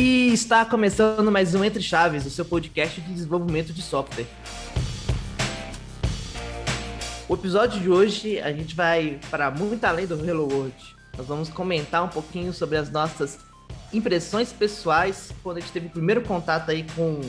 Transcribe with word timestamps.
E 0.00 0.32
está 0.32 0.64
começando 0.64 1.28
mais 1.28 1.56
um 1.56 1.64
Entre 1.64 1.82
Chaves, 1.82 2.24
o 2.24 2.30
seu 2.30 2.44
podcast 2.44 3.00
de 3.00 3.12
desenvolvimento 3.12 3.72
de 3.72 3.82
software. 3.82 4.28
O 7.28 7.34
episódio 7.34 7.80
de 7.80 7.90
hoje 7.90 8.38
a 8.38 8.52
gente 8.52 8.76
vai 8.76 9.18
para 9.28 9.50
muito 9.50 9.82
além 9.84 10.06
do 10.06 10.14
Hello 10.24 10.48
World. 10.48 10.76
Nós 11.16 11.26
vamos 11.26 11.48
comentar 11.48 12.04
um 12.04 12.08
pouquinho 12.08 12.52
sobre 12.52 12.76
as 12.76 12.92
nossas 12.92 13.40
impressões 13.92 14.52
pessoais 14.52 15.32
quando 15.42 15.56
a 15.56 15.60
gente 15.60 15.72
teve 15.72 15.88
o 15.88 15.90
primeiro 15.90 16.22
contato 16.22 16.70
aí 16.70 16.86
com 16.94 17.20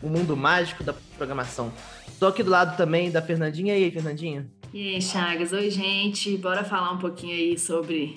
o 0.00 0.08
mundo 0.08 0.36
mágico 0.36 0.84
da 0.84 0.94
programação. 1.16 1.72
Estou 2.06 2.28
aqui 2.28 2.44
do 2.44 2.50
lado 2.50 2.76
também 2.76 3.10
da 3.10 3.20
Fernandinha. 3.20 3.76
E 3.76 3.82
aí, 3.82 3.90
Fernandinha? 3.90 4.46
E 4.72 4.94
aí, 4.94 5.02
Chagas? 5.02 5.52
Oi, 5.52 5.68
gente. 5.68 6.36
Bora 6.36 6.62
falar 6.62 6.92
um 6.92 6.98
pouquinho 6.98 7.34
aí 7.34 7.58
sobre 7.58 8.16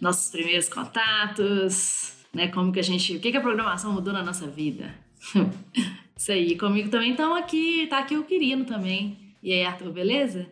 nossos 0.00 0.32
primeiros 0.32 0.68
contatos, 0.68 2.18
né? 2.34 2.48
Como 2.48 2.72
que 2.72 2.80
a 2.80 2.82
gente. 2.82 3.16
O 3.16 3.20
que, 3.20 3.30
que 3.30 3.36
a 3.36 3.40
programação 3.40 3.92
mudou 3.92 4.12
na 4.12 4.22
nossa 4.22 4.46
vida? 4.46 4.94
Isso 6.16 6.32
aí. 6.32 6.56
Comigo 6.56 6.90
também 6.90 7.12
estão 7.12 7.34
aqui. 7.34 7.86
Tá 7.88 7.98
aqui 7.98 8.16
o 8.16 8.24
Quirino 8.24 8.64
também. 8.64 9.34
E 9.42 9.52
aí, 9.52 9.64
Arthur, 9.64 9.92
beleza? 9.92 10.46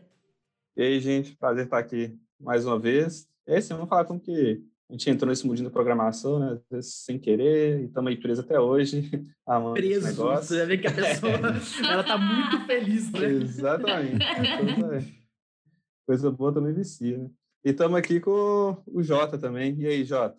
E 0.76 0.82
aí, 0.82 1.00
gente. 1.00 1.36
Prazer 1.36 1.64
estar 1.64 1.78
aqui 1.78 2.16
mais 2.40 2.64
uma 2.64 2.78
vez. 2.78 3.28
E 3.46 3.52
aí, 3.52 3.62
sim, 3.62 3.74
vamos 3.74 3.88
falar 3.88 4.04
como 4.04 4.20
que 4.20 4.62
a 4.88 4.94
gente 4.94 5.10
entrou 5.10 5.28
nesse 5.28 5.46
mundinho 5.46 5.68
da 5.68 5.72
programação, 5.72 6.38
né? 6.38 6.52
Às 6.52 6.62
vezes 6.70 6.94
sem 7.04 7.18
querer, 7.18 7.80
e 7.80 7.84
estamos 7.84 8.10
aí 8.10 8.16
presos 8.16 8.44
até 8.44 8.58
hoje. 8.58 9.10
Preso, 9.74 10.24
você 10.24 10.64
vê 10.64 10.78
que 10.78 10.86
a 10.86 10.92
pessoa 10.92 11.32
ela 11.90 12.02
tá 12.02 12.16
muito 12.16 12.66
feliz, 12.66 13.10
né? 13.12 13.24
Exatamente. 13.28 14.24
Exatamente. 14.24 15.24
Coisa 16.06 16.30
boa 16.30 16.54
também 16.54 16.72
vicia, 16.72 17.18
né? 17.18 17.30
E 17.64 17.70
estamos 17.70 17.98
aqui 17.98 18.18
com 18.18 18.82
o 18.86 19.02
Jota 19.02 19.36
também. 19.36 19.78
E 19.78 19.86
aí, 19.86 20.04
Jota? 20.04 20.38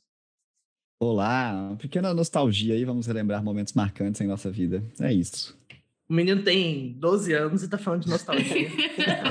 Olá, 1.01 1.53
uma 1.53 1.77
pequena 1.77 2.13
nostalgia 2.13 2.73
aí, 2.73 2.83
vamos 2.83 3.07
relembrar 3.07 3.41
momentos 3.41 3.71
marcantes 3.71 4.19
em 4.19 4.27
nossa 4.27 4.51
vida. 4.51 4.83
É 4.99 5.13
isso. 5.13 5.57
O 6.09 6.13
menino 6.13 6.43
tem 6.43 6.91
12 6.99 7.31
anos 7.31 7.63
e 7.63 7.69
tá 7.69 7.77
falando 7.77 8.03
de 8.03 8.09
nostalgia. 8.09 8.69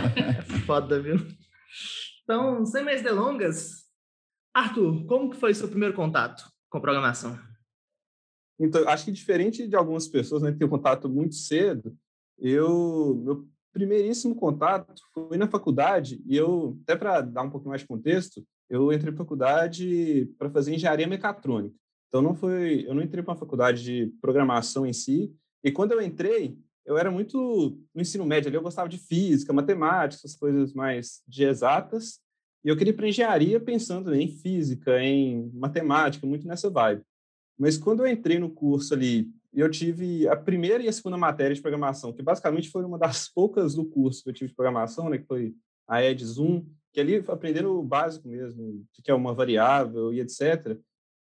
Foda, 0.65 0.99
viu? 0.99 1.17
Então, 2.25 2.65
sem 2.65 2.83
mais 2.83 3.03
delongas, 3.03 3.85
Arthur, 4.55 5.05
como 5.05 5.29
que 5.29 5.37
foi 5.37 5.53
seu 5.53 5.69
primeiro 5.69 5.95
contato 5.95 6.51
com 6.71 6.81
programação? 6.81 7.39
Então, 8.59 8.89
acho 8.89 9.05
que 9.05 9.13
diferente 9.13 9.69
de 9.69 9.77
algumas 9.77 10.09
pessoas 10.09 10.41
né, 10.41 10.51
que 10.51 10.59
têm 10.59 10.69
contato 10.69 11.07
muito 11.07 11.35
cedo, 11.35 11.95
eu 12.39 13.23
meu 13.27 13.47
primeiríssimo 13.75 14.35
contato 14.35 15.03
foi 15.13 15.37
na 15.37 15.47
faculdade 15.47 16.19
e 16.25 16.35
eu 16.35 16.79
até 16.85 16.97
para 16.97 17.21
dar 17.21 17.43
um 17.43 17.51
pouquinho 17.51 17.71
mais 17.71 17.83
de 17.83 17.89
contexto, 17.89 18.43
eu 18.69 18.93
entrei 18.93 19.11
na 19.11 19.17
faculdade 19.17 20.27
para 20.39 20.51
fazer 20.51 20.75
engenharia 20.75 21.07
mecatrônica. 21.07 21.75
Então 22.09 22.23
não 22.23 22.35
foi, 22.35 22.85
eu 22.87 22.95
não 22.95 23.03
entrei 23.03 23.23
para 23.23 23.33
uma 23.33 23.39
faculdade 23.39 23.83
de 23.83 24.13
programação 24.21 24.87
em 24.87 24.93
si. 24.93 25.33
E 25.63 25.71
quando 25.71 25.93
eu 25.93 26.01
entrei, 26.01 26.59
eu 26.87 26.97
era 26.97 27.11
muito 27.11 27.79
no 27.95 28.01
ensino 28.01 28.25
médio 28.25 28.49
ali, 28.49 28.57
eu 28.57 28.63
gostava 28.63 28.89
de 28.89 28.99
física, 28.99 29.53
matemática, 29.53 30.21
essas 30.21 30.37
coisas 30.37 30.73
mais 30.73 31.23
de 31.27 31.45
exatas. 31.45 32.21
E 32.65 32.69
eu 32.69 32.77
queria 32.77 32.93
ir 32.93 32.97
para 32.97 33.09
engenharia 33.09 33.61
pensando 33.61 34.15
em 34.15 34.29
física, 34.29 35.01
em 35.03 35.51
matemática, 35.53 36.27
muito 36.27 36.47
nessa 36.47 36.71
vibe. 36.71 37.03
Mas 37.59 37.77
quando 37.77 38.01
eu 38.01 38.07
entrei 38.07 38.39
no 38.39 38.51
curso 38.51 38.95
ali, 38.95 39.31
eu 39.53 39.71
tive 39.71 40.29
a 40.29 40.37
primeira 40.37 40.83
e 40.83 40.89
a 40.89 40.93
segunda 40.93 41.17
matéria 41.17 41.55
de 41.55 41.61
programação, 41.61 42.13
que 42.13 42.23
basicamente 42.23 42.71
foi 42.71 42.85
uma 42.85 42.99
das 42.99 43.29
poucas 43.33 43.75
do 43.75 43.85
curso 43.85 44.23
que 44.23 44.31
eu 44.31 44.35
tive 44.35 44.49
de 44.49 44.55
programação, 44.55 45.09
né, 45.09 45.19
que 45.19 45.27
foi 45.27 45.55
a 45.87 46.03
Ed 46.03 46.25
Zoom, 46.25 46.65
que 46.99 47.01
ali 47.01 47.25
aprendendo 47.29 47.79
o 47.79 47.83
básico 47.83 48.29
mesmo, 48.29 48.85
que 48.93 49.09
é 49.09 49.15
uma 49.15 49.33
variável 49.33 50.13
e 50.13 50.21
etc. 50.21 50.77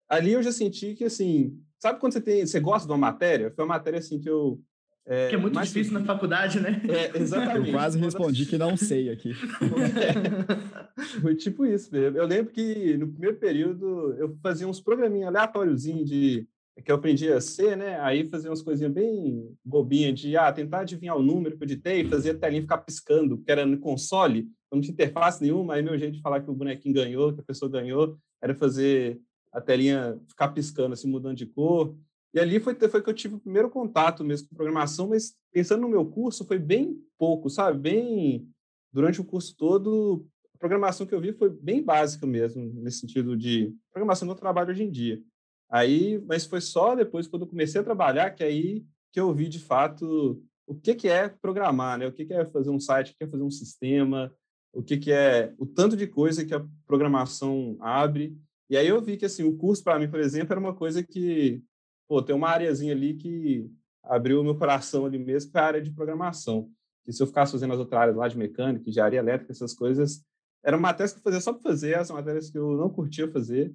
Ali 0.08 0.32
eu 0.32 0.42
já 0.42 0.52
senti 0.52 0.94
que 0.94 1.04
assim, 1.04 1.58
sabe 1.80 1.98
quando 1.98 2.12
você 2.12 2.20
tem, 2.20 2.46
você 2.46 2.60
gosta 2.60 2.86
de 2.86 2.92
uma 2.92 2.98
matéria? 2.98 3.50
Foi 3.50 3.64
uma 3.64 3.74
matéria 3.74 3.98
assim 3.98 4.20
que 4.20 4.30
eu 4.30 4.60
é, 5.06 5.28
que 5.28 5.34
é 5.34 5.38
muito 5.38 5.60
difícil 5.60 5.92
que... 5.92 5.98
na 5.98 6.04
faculdade, 6.04 6.60
né? 6.60 6.80
É, 6.88 7.18
exatamente. 7.20 7.68
Eu 7.68 7.74
quase 7.74 7.98
respondi 7.98 8.46
que 8.46 8.56
não 8.56 8.74
sei 8.74 9.10
aqui. 9.10 9.32
É, 9.32 11.20
foi 11.20 11.34
tipo 11.34 11.66
isso 11.66 11.90
mesmo. 11.92 12.16
Eu 12.16 12.26
lembro 12.26 12.52
que 12.52 12.96
no 12.96 13.08
primeiro 13.08 13.36
período 13.36 14.14
eu 14.16 14.34
fazia 14.42 14.66
uns 14.68 14.80
programinhos 14.80 15.26
aleatóriozinhos 15.26 16.08
de 16.08 16.46
que 16.82 16.90
eu 16.90 16.96
aprendi 16.96 17.30
a 17.30 17.40
ser, 17.40 17.76
né? 17.76 18.00
Aí 18.00 18.28
fazia 18.28 18.50
umas 18.50 18.62
coisinhas 18.62 18.92
bem 18.92 19.56
bobinhas 19.64 20.18
de 20.18 20.36
ah, 20.36 20.52
tentar 20.52 20.80
adivinhar 20.80 21.16
o 21.16 21.22
número 21.22 21.56
que 21.56 21.62
eu 21.62 21.66
editei 21.66 22.00
e 22.00 22.08
fazer 22.08 22.30
a 22.30 22.38
telinha 22.38 22.62
ficar 22.62 22.78
piscando, 22.78 23.38
que 23.38 23.50
era 23.50 23.64
no 23.64 23.78
console, 23.78 24.48
não 24.72 24.80
tinha 24.80 24.92
interface 24.92 25.40
nenhuma. 25.40 25.74
Aí 25.74 25.82
meu 25.82 25.96
jeito 25.96 26.14
de 26.14 26.20
falar 26.20 26.40
que 26.40 26.50
o 26.50 26.54
bonequinho 26.54 26.94
ganhou, 26.94 27.32
que 27.32 27.40
a 27.40 27.44
pessoa 27.44 27.70
ganhou, 27.70 28.18
era 28.42 28.54
fazer 28.54 29.20
a 29.52 29.60
telinha 29.60 30.20
ficar 30.28 30.48
piscando, 30.48 30.94
assim, 30.94 31.08
mudando 31.08 31.36
de 31.36 31.46
cor. 31.46 31.96
E 32.34 32.40
ali 32.40 32.58
foi, 32.58 32.74
foi 32.74 33.00
que 33.00 33.08
eu 33.08 33.14
tive 33.14 33.36
o 33.36 33.40
primeiro 33.40 33.70
contato 33.70 34.24
mesmo 34.24 34.48
com 34.48 34.56
programação, 34.56 35.08
mas 35.08 35.36
pensando 35.52 35.82
no 35.82 35.88
meu 35.88 36.04
curso, 36.04 36.44
foi 36.44 36.58
bem 36.58 37.00
pouco, 37.16 37.48
sabe? 37.48 37.78
Bem. 37.78 38.48
Durante 38.92 39.20
o 39.20 39.24
curso 39.24 39.56
todo, 39.56 40.26
a 40.54 40.58
programação 40.58 41.06
que 41.06 41.14
eu 41.14 41.20
vi 41.20 41.32
foi 41.32 41.50
bem 41.50 41.82
básica 41.82 42.26
mesmo, 42.26 42.72
nesse 42.74 42.98
sentido 42.98 43.36
de 43.36 43.74
programação 43.92 44.26
do 44.26 44.34
trabalho 44.34 44.70
hoje 44.70 44.82
em 44.82 44.90
dia. 44.90 45.22
Aí, 45.70 46.22
mas 46.26 46.44
foi 46.44 46.60
só 46.60 46.94
depois, 46.94 47.26
quando 47.26 47.42
eu 47.42 47.48
comecei 47.48 47.80
a 47.80 47.84
trabalhar, 47.84 48.30
que 48.30 48.44
aí 48.44 48.84
que 49.12 49.20
eu 49.20 49.32
vi 49.32 49.48
de 49.48 49.60
fato 49.60 50.42
o 50.66 50.74
que, 50.74 50.94
que 50.94 51.08
é 51.08 51.28
programar, 51.28 51.98
né? 51.98 52.06
O 52.06 52.12
que, 52.12 52.24
que 52.24 52.32
é 52.32 52.44
fazer 52.46 52.70
um 52.70 52.80
site, 52.80 53.12
o 53.12 53.16
que 53.16 53.24
é 53.24 53.28
fazer 53.28 53.42
um 53.42 53.50
sistema, 53.50 54.32
o 54.72 54.82
que, 54.82 54.96
que 54.96 55.12
é 55.12 55.54
o 55.58 55.66
tanto 55.66 55.96
de 55.96 56.06
coisa 56.06 56.44
que 56.44 56.54
a 56.54 56.64
programação 56.86 57.76
abre. 57.80 58.36
E 58.68 58.76
aí 58.76 58.88
eu 58.88 59.00
vi 59.00 59.16
que 59.16 59.24
assim 59.24 59.44
o 59.44 59.56
curso 59.56 59.84
para 59.84 59.98
mim, 59.98 60.10
por 60.10 60.18
exemplo, 60.18 60.52
era 60.52 60.60
uma 60.60 60.74
coisa 60.74 61.02
que 61.02 61.62
pô, 62.08 62.22
tem 62.22 62.34
uma 62.34 62.48
areazinha 62.48 62.92
ali 62.92 63.14
que 63.14 63.70
abriu 64.02 64.40
o 64.40 64.44
meu 64.44 64.56
coração 64.56 65.06
ali 65.06 65.18
mesmo, 65.18 65.50
que 65.50 65.58
é 65.58 65.60
a 65.60 65.64
área 65.64 65.82
de 65.82 65.90
programação. 65.90 66.70
E 67.06 67.12
se 67.12 67.22
eu 67.22 67.26
ficasse 67.26 67.52
fazendo 67.52 67.72
as 67.72 67.78
outras 67.78 68.00
áreas 68.00 68.16
lá 68.16 68.28
de 68.28 68.36
mecânica, 68.36 69.02
área 69.02 69.18
elétrica, 69.18 69.52
essas 69.52 69.74
coisas, 69.74 70.24
eram 70.62 70.80
matérias 70.80 71.12
que 71.12 71.18
eu 71.18 71.22
fazia 71.22 71.40
só 71.40 71.52
para 71.52 71.62
fazer, 71.62 71.98
as 71.98 72.10
matérias 72.10 72.50
que 72.50 72.58
eu 72.58 72.76
não 72.76 72.88
curtia 72.88 73.30
fazer. 73.30 73.74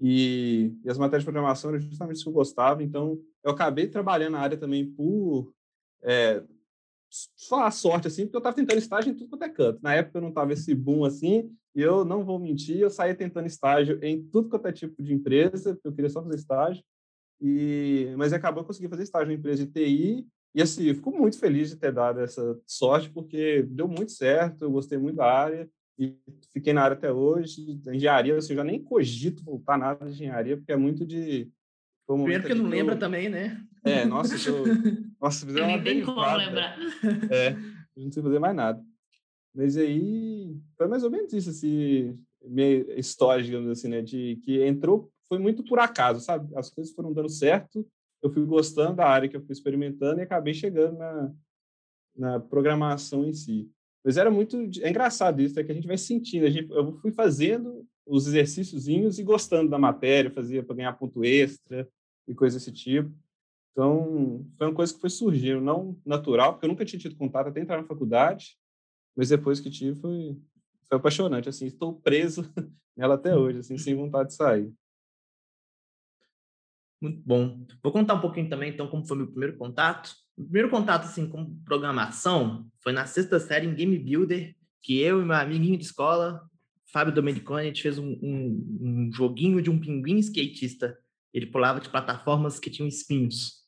E, 0.00 0.72
e, 0.84 0.90
as 0.90 0.96
matérias 0.96 1.22
de 1.22 1.26
programação 1.26 1.70
eram 1.70 1.80
justamente 1.80 2.16
isso 2.16 2.24
que 2.24 2.30
eu 2.30 2.34
gostava. 2.34 2.82
Então, 2.82 3.18
eu 3.42 3.50
acabei 3.50 3.88
trabalhando 3.88 4.32
na 4.32 4.40
área 4.40 4.56
também 4.56 4.86
por 4.86 5.52
é, 6.02 6.42
só 7.10 7.64
a 7.64 7.70
sorte, 7.70 8.06
assim, 8.06 8.24
porque 8.24 8.36
eu 8.36 8.40
estava 8.40 8.56
tentando 8.56 8.78
estágio 8.78 9.10
em 9.10 9.14
tudo 9.14 9.30
quanto 9.30 9.44
é 9.44 9.48
canto. 9.48 9.80
Na 9.82 9.94
época 9.94 10.18
eu 10.18 10.22
não 10.22 10.28
estava 10.28 10.52
esse 10.52 10.74
boom 10.74 11.04
assim, 11.04 11.50
e 11.74 11.80
eu 11.80 12.04
não 12.04 12.24
vou 12.24 12.38
mentir, 12.38 12.78
eu 12.78 12.90
saía 12.90 13.14
tentando 13.14 13.46
estágio 13.46 13.98
em 14.02 14.22
tudo 14.22 14.48
quanto 14.48 14.66
é 14.66 14.72
tipo 14.72 15.02
de 15.02 15.14
empresa, 15.14 15.74
porque 15.74 15.88
eu 15.88 15.92
queria 15.92 16.10
só 16.10 16.22
fazer 16.22 16.36
estágio. 16.36 16.82
E, 17.40 18.12
mas 18.16 18.32
acabou 18.32 18.64
conseguindo 18.64 18.90
fazer 18.90 19.04
estágio 19.04 19.28
na 19.28 19.34
empresa 19.34 19.64
de 19.64 19.72
TI. 19.72 20.26
E 20.54 20.62
assim, 20.62 20.92
fico 20.94 21.10
muito 21.10 21.38
feliz 21.38 21.70
de 21.70 21.76
ter 21.76 21.92
dado 21.92 22.20
essa 22.20 22.58
sorte, 22.66 23.10
porque 23.10 23.62
deu 23.62 23.86
muito 23.86 24.12
certo, 24.12 24.64
eu 24.64 24.70
gostei 24.70 24.98
muito 24.98 25.16
da 25.16 25.30
área 25.30 25.70
e 25.98 26.16
fiquei 26.52 26.72
na 26.72 26.82
área 26.82 26.96
até 26.96 27.12
hoje. 27.12 27.80
engenharia, 27.92 28.36
assim, 28.36 28.52
eu 28.52 28.58
já 28.58 28.64
nem 28.64 28.82
cogito 28.82 29.42
voltar 29.42 29.76
nada 29.76 30.06
de 30.06 30.12
engenharia, 30.12 30.56
porque 30.56 30.72
é 30.72 30.76
muito 30.76 31.04
de. 31.04 31.50
Primeiro 32.06 32.42
porque 32.42 32.54
não 32.54 32.70
lembra 32.70 32.96
também, 32.96 33.28
né? 33.28 33.60
É, 33.84 34.04
nossa, 34.04 34.34
eu, 34.48 34.64
nossa, 35.20 35.44
fizer 35.44 35.60
uma 35.66 35.82
tem 35.82 36.02
como 36.02 36.20
lembrar. 36.20 36.78
É, 37.30 37.54
não 37.96 38.10
sei 38.10 38.22
fazer 38.22 38.38
mais 38.38 38.56
nada. 38.56 38.82
Mas 39.54 39.76
aí, 39.76 40.56
foi 40.76 40.86
mais 40.86 41.02
ou 41.02 41.10
menos 41.10 41.32
isso, 41.32 41.50
assim, 41.50 42.18
minha 42.42 42.98
história, 42.98 43.42
digamos 43.42 43.68
assim, 43.68 43.88
né? 43.88 44.00
De 44.00 44.36
que 44.42 44.62
entrou 44.62 45.10
foi 45.28 45.38
muito 45.38 45.62
por 45.62 45.78
acaso, 45.78 46.20
sabe? 46.20 46.54
As 46.56 46.70
coisas 46.70 46.94
foram 46.94 47.12
dando 47.12 47.28
certo, 47.28 47.86
eu 48.22 48.30
fui 48.30 48.44
gostando 48.44 48.96
da 48.96 49.06
área 49.06 49.28
que 49.28 49.36
eu 49.36 49.42
fui 49.42 49.52
experimentando 49.52 50.20
e 50.20 50.22
acabei 50.22 50.54
chegando 50.54 50.96
na, 50.96 51.32
na 52.16 52.40
programação 52.40 53.24
em 53.24 53.32
si. 53.32 53.70
Mas 54.04 54.16
era 54.16 54.30
muito. 54.30 54.56
É 54.80 54.88
engraçado 54.88 55.40
isso, 55.42 55.58
é 55.58 55.64
que 55.64 55.72
a 55.72 55.74
gente 55.74 55.86
vai 55.86 55.98
sentindo. 55.98 56.46
A 56.46 56.50
gente, 56.50 56.70
eu 56.70 56.92
fui 57.00 57.12
fazendo 57.12 57.86
os 58.06 58.26
exercíciozinhos 58.26 59.18
e 59.18 59.22
gostando 59.22 59.70
da 59.70 59.78
matéria, 59.78 60.30
fazia 60.30 60.62
para 60.62 60.76
ganhar 60.76 60.92
ponto 60.94 61.24
extra 61.24 61.88
e 62.26 62.34
coisa 62.34 62.58
desse 62.58 62.72
tipo. 62.72 63.12
Então, 63.72 64.44
foi 64.56 64.66
uma 64.66 64.74
coisa 64.74 64.92
que 64.92 65.00
foi 65.00 65.10
surgindo, 65.10 65.60
não 65.60 65.96
natural, 66.04 66.54
porque 66.54 66.66
eu 66.66 66.68
nunca 66.68 66.84
tinha 66.84 66.98
tido 66.98 67.16
contato 67.16 67.48
até 67.48 67.60
entrar 67.60 67.76
na 67.76 67.86
faculdade, 67.86 68.56
mas 69.14 69.28
depois 69.28 69.60
que 69.60 69.70
tive 69.70 70.00
foi, 70.00 70.36
foi 70.88 70.98
apaixonante. 70.98 71.48
Assim, 71.48 71.66
estou 71.66 71.94
preso 71.94 72.42
nela 72.96 73.14
até 73.14 73.36
hoje, 73.36 73.58
assim, 73.58 73.78
sem 73.78 73.94
vontade 73.94 74.30
de 74.30 74.34
sair. 74.34 74.72
Muito 77.00 77.22
bom. 77.24 77.64
Vou 77.82 77.92
contar 77.92 78.14
um 78.14 78.20
pouquinho 78.20 78.48
também, 78.48 78.70
então, 78.70 78.88
como 78.88 79.06
foi 79.06 79.16
meu 79.16 79.28
primeiro 79.28 79.56
contato. 79.56 80.14
O 80.36 80.42
primeiro 80.42 80.70
contato, 80.70 81.04
assim, 81.04 81.28
com 81.28 81.54
programação 81.64 82.66
foi 82.82 82.92
na 82.92 83.06
sexta 83.06 83.38
série 83.38 83.66
em 83.66 83.74
Game 83.74 83.98
Builder, 83.98 84.54
que 84.82 85.00
eu 85.00 85.20
e 85.20 85.24
meu 85.24 85.36
amiguinho 85.36 85.76
de 85.76 85.84
escola, 85.84 86.48
Fábio 86.92 87.14
Domeniconi, 87.14 87.62
a 87.62 87.64
gente 87.64 87.82
fez 87.82 87.98
um, 87.98 88.18
um, 88.22 88.78
um 88.80 89.12
joguinho 89.12 89.60
de 89.60 89.70
um 89.70 89.78
pinguim 89.78 90.18
skatista. 90.18 90.96
Ele 91.32 91.46
pulava 91.46 91.80
de 91.80 91.88
plataformas 91.88 92.58
que 92.58 92.70
tinham 92.70 92.88
espinhos. 92.88 93.58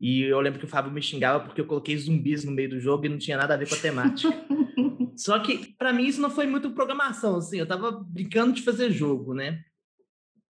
E 0.00 0.22
eu 0.22 0.40
lembro 0.40 0.58
que 0.58 0.64
o 0.64 0.68
Fábio 0.68 0.92
me 0.92 1.02
xingava 1.02 1.44
porque 1.44 1.60
eu 1.60 1.66
coloquei 1.66 1.96
zumbis 1.96 2.44
no 2.44 2.52
meio 2.52 2.70
do 2.70 2.80
jogo 2.80 3.06
e 3.06 3.08
não 3.08 3.18
tinha 3.18 3.36
nada 3.36 3.54
a 3.54 3.56
ver 3.56 3.68
com 3.68 3.74
a 3.74 3.78
temática. 3.78 4.30
Só 5.16 5.38
que, 5.38 5.74
para 5.76 5.92
mim, 5.92 6.06
isso 6.06 6.20
não 6.20 6.30
foi 6.30 6.46
muito 6.46 6.70
programação, 6.70 7.36
assim. 7.36 7.58
Eu 7.58 7.66
tava 7.66 7.92
brincando 7.92 8.52
de 8.52 8.62
fazer 8.62 8.90
jogo, 8.90 9.34
né? 9.34 9.62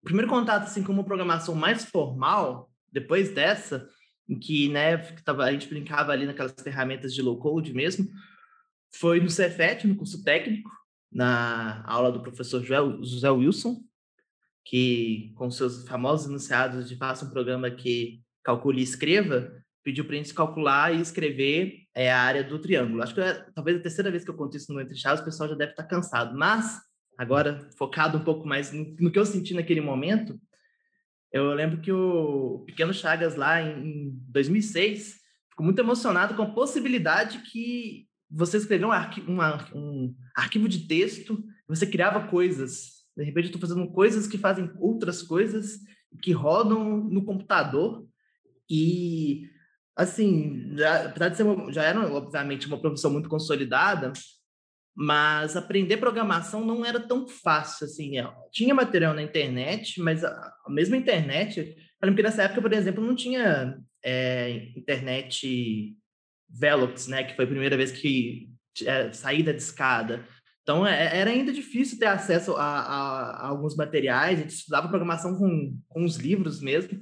O 0.04 0.10
primeiro 0.12 0.28
contato 0.28 0.64
assim 0.64 0.82
com 0.82 0.92
uma 0.92 1.02
programação 1.02 1.54
mais 1.54 1.86
formal, 1.86 2.70
depois 2.92 3.30
dessa, 3.30 3.88
em 4.28 4.38
que, 4.38 4.68
né, 4.68 4.96
a 5.26 5.52
gente 5.52 5.66
brincava 5.66 6.12
ali 6.12 6.26
naquelas 6.26 6.54
ferramentas 6.62 7.14
de 7.14 7.22
low 7.22 7.38
code 7.38 7.72
mesmo, 7.72 8.06
foi 8.94 9.18
no 9.18 9.30
Cefet, 9.30 9.86
no 9.86 9.96
curso 9.96 10.22
técnico, 10.22 10.70
na 11.10 11.82
aula 11.86 12.12
do 12.12 12.20
professor 12.20 12.62
José 12.62 13.30
Wilson, 13.30 13.82
que 14.62 15.32
com 15.36 15.50
seus 15.50 15.88
famosos 15.88 16.28
enunciados 16.28 16.86
de 16.86 16.96
faça 16.96 17.24
um 17.24 17.30
programa 17.30 17.70
que 17.70 18.20
calcule 18.42 18.80
e 18.80 18.84
escreva, 18.84 19.50
pediu 19.82 20.04
para 20.04 20.16
a 20.16 20.18
gente 20.18 20.34
calcular 20.34 20.94
e 20.94 21.00
escrever 21.00 21.78
é, 21.94 22.12
a 22.12 22.20
área 22.20 22.44
do 22.44 22.58
triângulo. 22.58 23.02
Acho 23.02 23.14
que 23.14 23.22
é, 23.22 23.46
talvez 23.54 23.78
a 23.78 23.82
terceira 23.82 24.10
vez 24.10 24.22
que 24.22 24.30
eu 24.30 24.36
conto 24.36 24.54
isso 24.54 24.70
no 24.70 24.82
Entre 24.82 24.96
Chaves, 24.96 25.22
o 25.22 25.24
pessoal 25.24 25.48
já 25.48 25.54
deve 25.54 25.70
estar 25.70 25.84
cansado, 25.84 26.36
mas 26.36 26.78
agora 27.19 27.69
focado 27.76 28.19
um 28.19 28.25
pouco 28.25 28.46
mais 28.46 28.72
no, 28.72 28.96
no 28.99 29.11
que 29.11 29.19
eu 29.19 29.26
senti 29.26 29.55
naquele 29.55 29.81
momento, 29.81 30.38
eu 31.32 31.52
lembro 31.52 31.81
que 31.81 31.90
o 31.90 32.62
Pequeno 32.66 32.94
Chagas 32.94 33.34
lá 33.34 33.61
em 33.61 34.11
2006 34.28 35.16
ficou 35.50 35.64
muito 35.64 35.81
emocionado 35.81 36.34
com 36.34 36.43
a 36.43 36.52
possibilidade 36.52 37.38
que 37.38 38.06
você 38.31 38.56
escreveu 38.56 38.88
um, 38.88 38.93
arqui 38.93 39.20
um 39.28 40.14
arquivo 40.37 40.69
de 40.69 40.87
texto, 40.87 41.44
você 41.69 41.87
criava 41.87 42.28
coisas. 42.28 43.05
De 43.16 43.22
repente, 43.25 43.46
eu 43.46 43.55
estou 43.55 43.61
fazendo 43.61 43.90
coisas 43.93 44.26
que 44.26 44.38
fazem 44.38 44.70
outras 44.78 45.22
coisas 45.22 45.78
que 46.22 46.32
rodam 46.32 46.99
no 47.05 47.25
computador. 47.25 48.06
E, 48.69 49.49
assim, 49.96 50.72
já, 50.76 51.06
apesar 51.06 51.28
de 51.28 51.37
ser 51.37 51.43
uma, 51.43 51.72
já 51.72 51.82
era, 51.82 52.00
obviamente, 52.12 52.66
uma 52.66 52.81
profissão 52.81 53.11
muito 53.11 53.28
consolidada, 53.28 54.12
mas 54.96 55.56
aprender 55.56 55.96
programação 55.96 56.64
não 56.64 56.85
era 56.85 57.00
tão 57.00 57.26
fácil, 57.26 57.87
assim. 57.87 58.19
É, 58.19 58.32
tinha 58.52 58.75
material 58.75 59.14
na 59.14 59.23
internet, 59.23 60.00
mas 60.00 60.25
a, 60.25 60.52
mesma 60.69 60.96
internet... 60.96 61.61
Eu 61.61 62.06
lembro 62.06 62.17
que 62.17 62.23
nessa 62.23 62.43
época, 62.43 62.61
por 62.61 62.73
exemplo, 62.73 63.05
não 63.05 63.17
tinha 63.17 63.79
é, 64.05 64.70
internet 64.76 65.96
Velox, 66.49 67.08
né, 67.08 67.25
que 67.25 67.35
foi 67.35 67.44
a 67.44 67.49
primeira 67.49 67.76
vez 67.76 67.91
que 67.91 68.49
é, 68.85 69.12
saída 69.12 69.52
de 69.52 69.62
escada. 69.62 70.25
Então, 70.62 70.87
é, 70.87 71.19
era 71.19 71.31
ainda 71.31 71.52
difícil 71.52 71.99
ter 71.99 72.06
acesso 72.06 72.55
a, 72.56 72.64
a, 72.64 73.31
a, 73.31 73.47
alguns 73.49 73.76
materiais, 73.76 74.38
a 74.38 74.43
gente 74.43 74.55
estudava 74.55 74.88
programação 74.88 75.37
com, 75.37 75.79
com 75.88 76.05
os 76.05 76.17
livros 76.17 76.61
mesmo, 76.61 77.00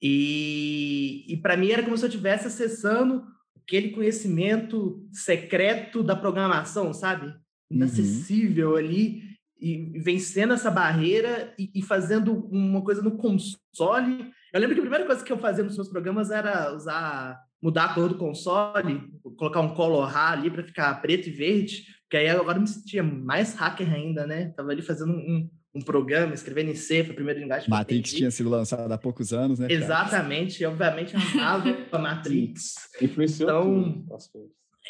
e, 0.00 1.24
e 1.28 1.36
para 1.36 1.56
mim 1.56 1.70
era 1.70 1.82
como 1.82 1.96
se 1.96 2.04
eu 2.04 2.08
estivesse 2.08 2.48
acessando 2.48 3.24
aquele 3.72 3.88
conhecimento 3.88 5.02
secreto 5.10 6.02
da 6.02 6.14
programação, 6.14 6.92
sabe? 6.92 7.34
Inacessível 7.70 8.72
uhum. 8.72 8.76
ali, 8.76 9.22
e 9.58 9.98
vencendo 9.98 10.52
essa 10.52 10.70
barreira 10.70 11.54
e, 11.58 11.70
e, 11.74 11.82
fazendo 11.82 12.46
uma 12.50 12.82
coisa 12.82 13.00
no 13.00 13.16
console. 13.16 14.30
Eu 14.52 14.60
lembro 14.60 14.74
que 14.74 14.80
a 14.80 14.82
primeira 14.82 15.06
coisa 15.06 15.24
que 15.24 15.32
eu 15.32 15.38
fazia 15.38 15.64
nos 15.64 15.76
meus 15.76 15.88
programas 15.88 16.30
era 16.30 16.74
usar 16.74 17.40
mudar 17.62 17.84
a 17.84 17.94
cor 17.94 18.08
do 18.08 18.18
console, 18.18 19.08
colocar 19.38 19.60
um 19.60 19.72
color 19.72 20.14
ali 20.14 20.50
para 20.50 20.64
ficar 20.64 21.00
preto 21.00 21.28
e 21.28 21.32
verde, 21.32 21.84
porque 22.02 22.16
aí 22.16 22.28
agora 22.28 22.58
me 22.58 22.66
sentia 22.66 23.04
mais 23.04 23.54
hacker 23.54 23.90
ainda, 23.90 24.26
né? 24.26 24.52
Tava 24.56 24.72
ali 24.72 24.82
fazendo 24.82 25.12
um, 25.12 25.48
um 25.74 25.80
programa, 25.80 26.34
escrevendo 26.34 26.70
em 26.70 26.74
C, 26.74 27.02
foi 27.02 27.12
o 27.12 27.16
primeiro 27.16 27.40
linguagem 27.40 27.68
Matrix 27.68 28.12
tinha 28.12 28.30
sido 28.30 28.50
lançado 28.50 28.92
há 28.92 28.98
poucos 28.98 29.32
anos, 29.32 29.58
né? 29.58 29.68
Exatamente, 29.70 30.62
e 30.62 30.66
obviamente 30.66 31.16
amava 31.16 31.64
a 31.90 31.98
Matrix. 31.98 32.74
Influenciou 33.00 33.48
então, 33.48 34.06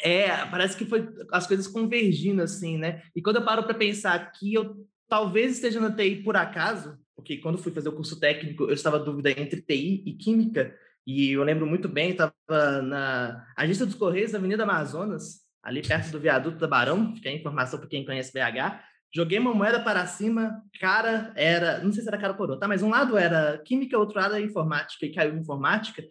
É, 0.03 0.45
parece 0.47 0.75
que 0.75 0.85
foi 0.85 1.07
as 1.31 1.47
coisas 1.47 1.67
convergindo 1.67 2.41
assim, 2.41 2.77
né? 2.77 3.01
E 3.15 3.21
quando 3.21 3.37
eu 3.37 3.45
paro 3.45 3.63
para 3.63 3.73
pensar 3.73 4.31
que 4.31 4.53
eu 4.53 4.85
talvez 5.07 5.53
esteja 5.53 5.79
na 5.79 5.91
TI 5.91 6.17
por 6.23 6.35
acaso, 6.35 6.97
porque 7.15 7.37
quando 7.37 7.57
fui 7.57 7.71
fazer 7.71 7.89
o 7.89 7.95
curso 7.95 8.19
técnico, 8.19 8.63
eu 8.63 8.73
estava 8.73 8.99
dúvida 8.99 9.31
entre 9.31 9.61
TI 9.61 10.03
e 10.05 10.13
química, 10.13 10.75
e 11.05 11.31
eu 11.31 11.43
lembro 11.43 11.65
muito 11.65 11.87
bem, 11.87 12.11
estava 12.11 12.33
na 12.81 13.45
agência 13.55 13.85
dos 13.85 13.95
Correios 13.95 14.31
da 14.31 14.37
Avenida 14.37 14.63
Amazonas, 14.63 15.41
ali 15.61 15.81
perto 15.81 16.11
do 16.11 16.19
viaduto 16.19 16.57
da 16.57 16.67
Barão, 16.67 17.15
fica 17.15 17.29
a 17.29 17.33
informação 17.33 17.79
para 17.79 17.87
quem 17.87 18.05
conhece 18.05 18.33
BH. 18.33 18.81
Joguei 19.15 19.37
uma 19.37 19.53
moeda 19.53 19.79
para 19.79 20.05
cima, 20.07 20.63
cara 20.79 21.31
era, 21.35 21.83
não 21.83 21.91
sei 21.91 22.01
se 22.01 22.07
era 22.07 22.17
cara 22.17 22.33
ou 22.33 22.37
coroa, 22.37 22.59
tá? 22.59 22.67
Mas 22.67 22.81
um 22.81 22.89
lado 22.89 23.17
era 23.17 23.59
química, 23.59 23.97
outro 23.97 24.19
lado 24.19 24.35
era 24.35 24.43
informática, 24.43 25.05
e 25.05 25.13
caiu 25.13 25.37
informática. 25.37 26.03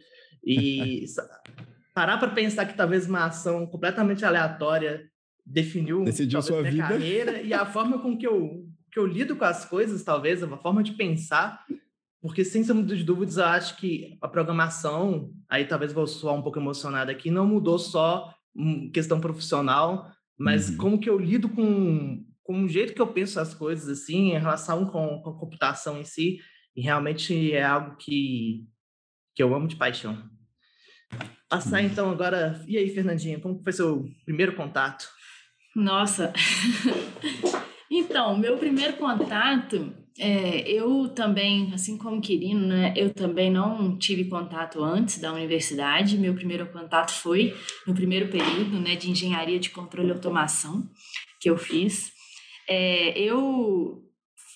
E 0.45 1.05
parar 1.95 2.19
para 2.19 2.31
pensar 2.31 2.65
que 2.67 2.77
talvez 2.77 3.09
uma 3.09 3.25
ação 3.25 3.67
completamente 3.67 4.25
aleatória 4.25 5.11
definiu 5.45 6.05
Decidiu 6.05 6.41
talvez, 6.41 6.47
sua 6.47 6.63
minha 6.63 6.87
vida. 6.87 6.89
carreira 6.89 7.43
e 7.43 7.53
a 7.53 7.67
forma 7.67 7.99
com 7.99 8.17
que 8.17 8.27
eu, 8.27 8.67
que 8.91 8.99
eu 8.99 9.07
lido 9.07 9.35
com 9.35 9.45
as 9.45 9.65
coisas, 9.65 10.05
talvez, 10.05 10.43
a 10.43 10.57
forma 10.57 10.83
de 10.83 10.93
pensar 10.93 11.65
porque, 12.23 12.45
sem 12.45 12.63
sombra 12.63 12.95
de 12.97 13.03
dúvidas, 13.03 13.37
eu 13.37 13.45
acho 13.45 13.77
que 13.77 14.17
a 14.23 14.29
programação, 14.29 15.33
aí 15.51 15.65
talvez 15.65 15.93
vou 15.93 16.07
soar 16.07 16.37
um 16.37 16.43
pouco 16.43 16.61
emocionado 16.61 17.11
aqui, 17.11 17.33
não 17.33 17.45
mudou 17.45 17.81
só 17.81 18.33
questão 18.95 19.21
profissional, 19.21 20.09
mas 20.39 20.71
uhum. 20.71 20.77
como 20.77 21.01
que 21.01 21.11
eu 21.11 21.19
lido 21.19 21.49
com, 21.49 22.25
com 22.43 22.65
o 22.65 22.69
jeito 22.69 22.95
que 22.95 23.01
eu 23.01 23.07
penso 23.07 23.41
as 23.41 23.55
coisas, 23.55 23.89
assim, 23.89 24.33
em 24.33 24.39
relação 24.39 24.87
com, 24.87 25.21
com 25.23 25.31
a 25.31 25.39
computação 25.39 26.01
em 26.01 26.05
si, 26.05 26.39
e 26.75 26.83
realmente 26.83 27.53
é 27.53 27.63
algo 27.63 27.97
que, 27.97 28.65
que 29.35 29.43
eu 29.43 29.55
amo 29.55 29.69
de 29.69 29.77
paixão. 29.77 30.17
Passar 31.49 31.81
uhum. 31.81 31.87
então 31.87 32.11
agora. 32.11 32.63
E 32.67 32.79
aí, 32.79 32.89
Fernandinha, 32.89 33.39
como 33.39 33.63
foi 33.63 33.73
seu 33.73 34.09
primeiro 34.25 34.55
contato? 34.55 35.07
Nossa! 35.77 36.33
então, 37.91 38.37
meu 38.39 38.57
primeiro 38.57 38.97
contato 38.97 39.95
é, 40.19 40.71
eu 40.71 41.09
também, 41.09 41.73
assim 41.73 41.97
como 41.97 42.21
Quirino, 42.21 42.67
né, 42.67 42.93
eu 42.97 43.13
também 43.13 43.51
não 43.51 43.97
tive 43.97 44.27
contato 44.27 44.83
antes 44.83 45.19
da 45.19 45.33
universidade. 45.33 46.19
Meu 46.19 46.35
primeiro 46.35 46.67
contato 46.67 47.13
foi 47.13 47.55
no 47.87 47.95
primeiro 47.95 48.29
período 48.29 48.79
né, 48.79 48.95
de 48.95 49.11
engenharia 49.11 49.59
de 49.59 49.71
controle 49.71 50.09
e 50.09 50.13
automação 50.13 50.89
que 51.41 51.49
eu 51.49 51.57
fiz. 51.57 52.13
É, 52.69 53.19
eu 53.19 54.03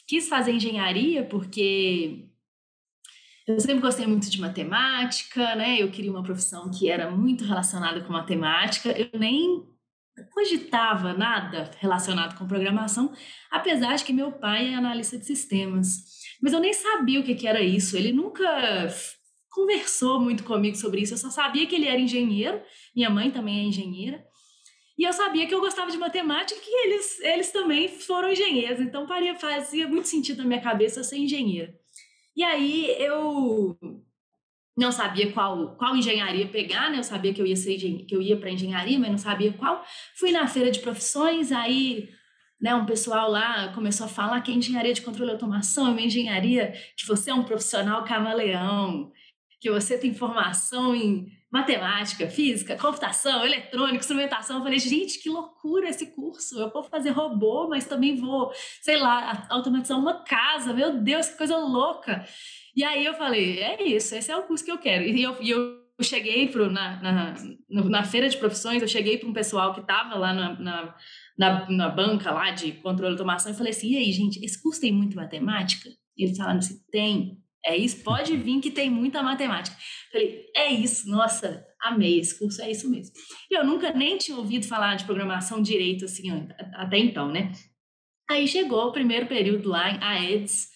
quis 0.06 0.28
fazer 0.28 0.52
engenharia 0.52 1.24
porque 1.24 2.28
eu 3.46 3.60
sempre 3.60 3.80
gostei 3.80 4.06
muito 4.06 4.28
de 4.28 4.40
matemática, 4.40 5.54
né? 5.54 5.80
Eu 5.80 5.90
queria 5.90 6.10
uma 6.10 6.22
profissão 6.22 6.70
que 6.70 6.90
era 6.90 7.10
muito 7.10 7.44
relacionada 7.44 8.00
com 8.00 8.12
matemática. 8.12 8.90
Eu 8.90 9.18
nem 9.18 9.64
cogitava 10.32 11.12
nada 11.12 11.70
relacionado 11.78 12.36
com 12.36 12.46
programação, 12.46 13.12
apesar 13.50 13.96
de 13.96 14.04
que 14.04 14.12
meu 14.12 14.32
pai 14.32 14.72
é 14.72 14.74
analista 14.74 15.18
de 15.18 15.24
sistemas. 15.24 16.04
Mas 16.42 16.52
eu 16.52 16.60
nem 16.60 16.72
sabia 16.72 17.20
o 17.20 17.22
que, 17.22 17.34
que 17.34 17.46
era 17.46 17.60
isso. 17.60 17.96
Ele 17.96 18.12
nunca 18.12 18.88
conversou 19.50 20.20
muito 20.20 20.42
comigo 20.42 20.76
sobre 20.76 21.02
isso. 21.02 21.14
Eu 21.14 21.18
só 21.18 21.30
sabia 21.30 21.66
que 21.66 21.74
ele 21.74 21.86
era 21.86 22.00
engenheiro, 22.00 22.60
minha 22.94 23.10
mãe 23.10 23.30
também 23.30 23.60
é 23.60 23.62
engenheira. 23.62 24.24
E 24.98 25.04
eu 25.04 25.12
sabia 25.12 25.46
que 25.46 25.54
eu 25.54 25.60
gostava 25.60 25.90
de 25.90 25.98
matemática 25.98 26.58
e 26.64 26.86
eles, 26.86 27.20
eles 27.20 27.52
também 27.52 27.88
foram 27.88 28.30
engenheiros. 28.30 28.80
Então 28.80 29.06
fazia 29.38 29.86
muito 29.86 30.08
sentido 30.08 30.38
na 30.38 30.48
minha 30.48 30.60
cabeça 30.60 31.04
ser 31.04 31.18
engenheira. 31.18 31.74
E 32.34 32.42
aí 32.42 32.94
eu 32.98 33.78
não 34.76 34.92
sabia 34.92 35.32
qual, 35.32 35.76
qual 35.76 35.96
engenharia 35.96 36.46
pegar, 36.48 36.90
né? 36.90 36.98
Eu 36.98 37.04
sabia 37.04 37.32
que 37.32 37.40
eu 37.40 37.46
ia 37.46 37.56
ser 37.56 37.76
que 37.78 38.14
eu 38.14 38.20
ia 38.20 38.36
para 38.36 38.50
engenharia, 38.50 38.98
mas 38.98 39.10
não 39.10 39.18
sabia 39.18 39.52
qual. 39.52 39.84
Fui 40.16 40.30
na 40.30 40.46
feira 40.46 40.70
de 40.70 40.80
profissões, 40.80 41.50
aí, 41.50 42.10
né, 42.60 42.74
um 42.74 42.84
pessoal 42.84 43.30
lá 43.30 43.72
começou 43.72 44.06
a 44.06 44.08
falar 44.08 44.40
que 44.42 44.50
é 44.50 44.54
engenharia 44.54 44.92
de 44.92 45.02
controle 45.02 45.30
e 45.30 45.32
automação, 45.32 45.86
é 45.86 45.90
uma 45.90 46.00
engenharia 46.02 46.72
que 46.96 47.06
você 47.06 47.30
é 47.30 47.34
um 47.34 47.44
profissional 47.44 48.04
camaleão, 48.04 49.10
que 49.60 49.70
você 49.70 49.96
tem 49.98 50.14
formação 50.14 50.94
em 50.94 51.35
matemática, 51.50 52.28
física, 52.28 52.76
computação, 52.76 53.44
eletrônica, 53.44 53.98
instrumentação. 53.98 54.58
Eu 54.58 54.62
falei, 54.62 54.78
gente, 54.78 55.20
que 55.20 55.28
loucura 55.28 55.88
esse 55.88 56.14
curso. 56.14 56.58
Eu 56.58 56.70
vou 56.72 56.82
fazer 56.82 57.10
robô, 57.10 57.68
mas 57.68 57.86
também 57.86 58.16
vou, 58.16 58.52
sei 58.82 58.96
lá, 58.96 59.46
automatizar 59.48 59.98
uma 59.98 60.24
casa. 60.24 60.72
Meu 60.72 61.00
Deus, 61.00 61.28
que 61.28 61.38
coisa 61.38 61.56
louca. 61.56 62.24
E 62.74 62.84
aí 62.84 63.04
eu 63.04 63.14
falei, 63.14 63.60
é 63.60 63.82
isso, 63.82 64.14
esse 64.14 64.30
é 64.30 64.36
o 64.36 64.42
curso 64.42 64.64
que 64.64 64.70
eu 64.70 64.78
quero. 64.78 65.04
E 65.04 65.22
eu, 65.22 65.36
e 65.40 65.50
eu 65.50 65.86
cheguei 66.02 66.48
pro, 66.48 66.70
na, 66.70 67.00
na, 67.00 67.34
na 67.70 68.04
feira 68.04 68.28
de 68.28 68.36
profissões, 68.36 68.82
eu 68.82 68.88
cheguei 68.88 69.16
para 69.16 69.28
um 69.28 69.32
pessoal 69.32 69.72
que 69.72 69.80
estava 69.80 70.14
lá 70.16 70.34
na, 70.34 70.60
na, 70.60 70.94
na, 71.38 71.70
na, 71.70 71.88
banca 71.88 72.30
lá 72.30 72.50
de 72.50 72.72
controle 72.72 73.14
de 73.14 73.20
automação 73.20 73.52
e 73.52 73.56
falei 73.56 73.70
assim, 73.70 73.92
e 73.92 73.96
aí, 73.96 74.12
gente, 74.12 74.44
esse 74.44 74.60
curso 74.62 74.80
tem 74.80 74.92
muito 74.92 75.16
matemática? 75.16 75.88
E 76.16 76.24
eles 76.24 76.36
falaram 76.36 76.58
assim, 76.58 76.78
tem. 76.90 77.38
É 77.66 77.76
isso, 77.76 78.04
pode 78.04 78.36
vir 78.36 78.60
que 78.60 78.70
tem 78.70 78.88
muita 78.88 79.24
matemática. 79.24 79.76
Falei, 80.12 80.46
é 80.54 80.72
isso, 80.72 81.10
nossa, 81.10 81.66
amei 81.80 82.20
esse 82.20 82.38
curso, 82.38 82.62
é 82.62 82.70
isso 82.70 82.88
mesmo. 82.88 83.12
E 83.50 83.58
eu 83.58 83.66
nunca 83.66 83.92
nem 83.92 84.16
tinha 84.16 84.38
ouvido 84.38 84.68
falar 84.68 84.94
de 84.94 85.04
programação 85.04 85.60
direito 85.60 86.04
assim 86.04 86.48
até 86.74 86.96
então, 86.96 87.28
né? 87.28 87.50
Aí 88.30 88.46
chegou 88.46 88.86
o 88.86 88.92
primeiro 88.92 89.26
período 89.26 89.68
lá, 89.68 89.98
a 90.00 90.22
EDS, 90.22 90.68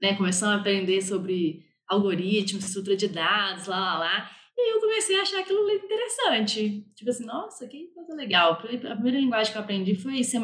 né, 0.00 0.14
começando 0.14 0.52
a 0.52 0.60
aprender 0.60 1.02
sobre 1.02 1.66
algoritmos, 1.86 2.64
estrutura 2.64 2.96
de 2.96 3.08
dados, 3.08 3.66
lá, 3.66 3.78
lá, 3.78 3.98
lá. 3.98 4.30
E 4.56 4.74
eu 4.74 4.80
comecei 4.80 5.18
a 5.18 5.22
achar 5.22 5.40
aquilo 5.40 5.68
interessante. 5.70 6.84
Tipo 6.96 7.10
assim, 7.10 7.26
nossa, 7.26 7.66
que 7.66 7.88
coisa 7.94 8.14
legal. 8.14 8.52
A 8.52 8.56
primeira 8.56 9.20
linguagem 9.20 9.52
que 9.52 9.58
eu 9.58 9.62
aprendi 9.62 9.94
foi 9.94 10.24
C++. 10.24 10.38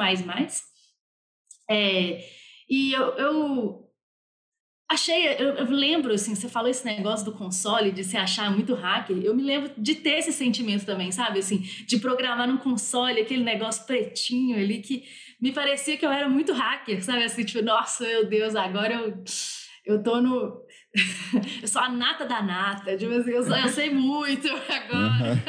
É, 1.68 2.20
e 2.68 2.92
eu, 2.92 3.02
eu 3.16 3.83
achei, 4.94 5.26
eu, 5.26 5.54
eu, 5.54 5.70
lembro, 5.70 6.14
assim, 6.14 6.34
você 6.34 6.48
falou 6.48 6.70
esse 6.70 6.84
negócio 6.84 7.24
do 7.24 7.32
console, 7.32 7.92
de 7.92 8.02
se 8.02 8.16
achar 8.16 8.50
muito 8.50 8.74
hacker, 8.74 9.16
eu 9.22 9.34
me 9.34 9.42
lembro 9.42 9.70
de 9.76 9.94
ter 9.96 10.18
esse 10.18 10.32
sentimento 10.32 10.86
também, 10.86 11.12
sabe? 11.12 11.40
Assim, 11.40 11.58
de 11.86 11.98
programar 11.98 12.48
num 12.48 12.56
console, 12.56 13.20
aquele 13.20 13.44
negócio 13.44 13.84
pretinho 13.86 14.56
ali, 14.56 14.80
que 14.80 15.04
me 15.40 15.52
parecia 15.52 15.96
que 15.96 16.06
eu 16.06 16.10
era 16.10 16.28
muito 16.28 16.52
hacker, 16.52 17.04
sabe? 17.04 17.24
Assim, 17.24 17.44
tipo, 17.44 17.62
nossa, 17.62 18.06
meu 18.06 18.26
Deus, 18.26 18.54
agora 18.56 18.94
eu, 18.94 19.24
eu 19.84 20.02
tô 20.02 20.20
no... 20.20 20.64
eu 21.60 21.66
sou 21.66 21.82
a 21.82 21.88
nata 21.88 22.24
da 22.24 22.40
nata, 22.40 22.96
tipo 22.96 23.12
assim, 23.12 23.30
eu, 23.32 23.42
sou, 23.42 23.56
eu 23.56 23.68
sei 23.68 23.90
muito 23.90 24.48
agora. 24.70 25.42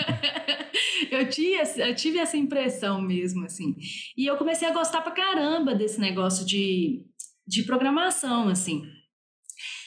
eu, 1.12 1.30
tinha, 1.30 1.64
eu 1.78 1.96
tive 1.96 2.18
essa 2.18 2.36
impressão 2.36 3.00
mesmo, 3.00 3.46
assim. 3.46 3.76
E 4.18 4.26
eu 4.26 4.38
comecei 4.38 4.68
a 4.68 4.74
gostar 4.74 5.02
pra 5.02 5.12
caramba 5.12 5.76
desse 5.76 6.00
negócio 6.00 6.46
de, 6.46 7.04
de 7.48 7.64
programação, 7.64 8.50
assim. 8.50 8.82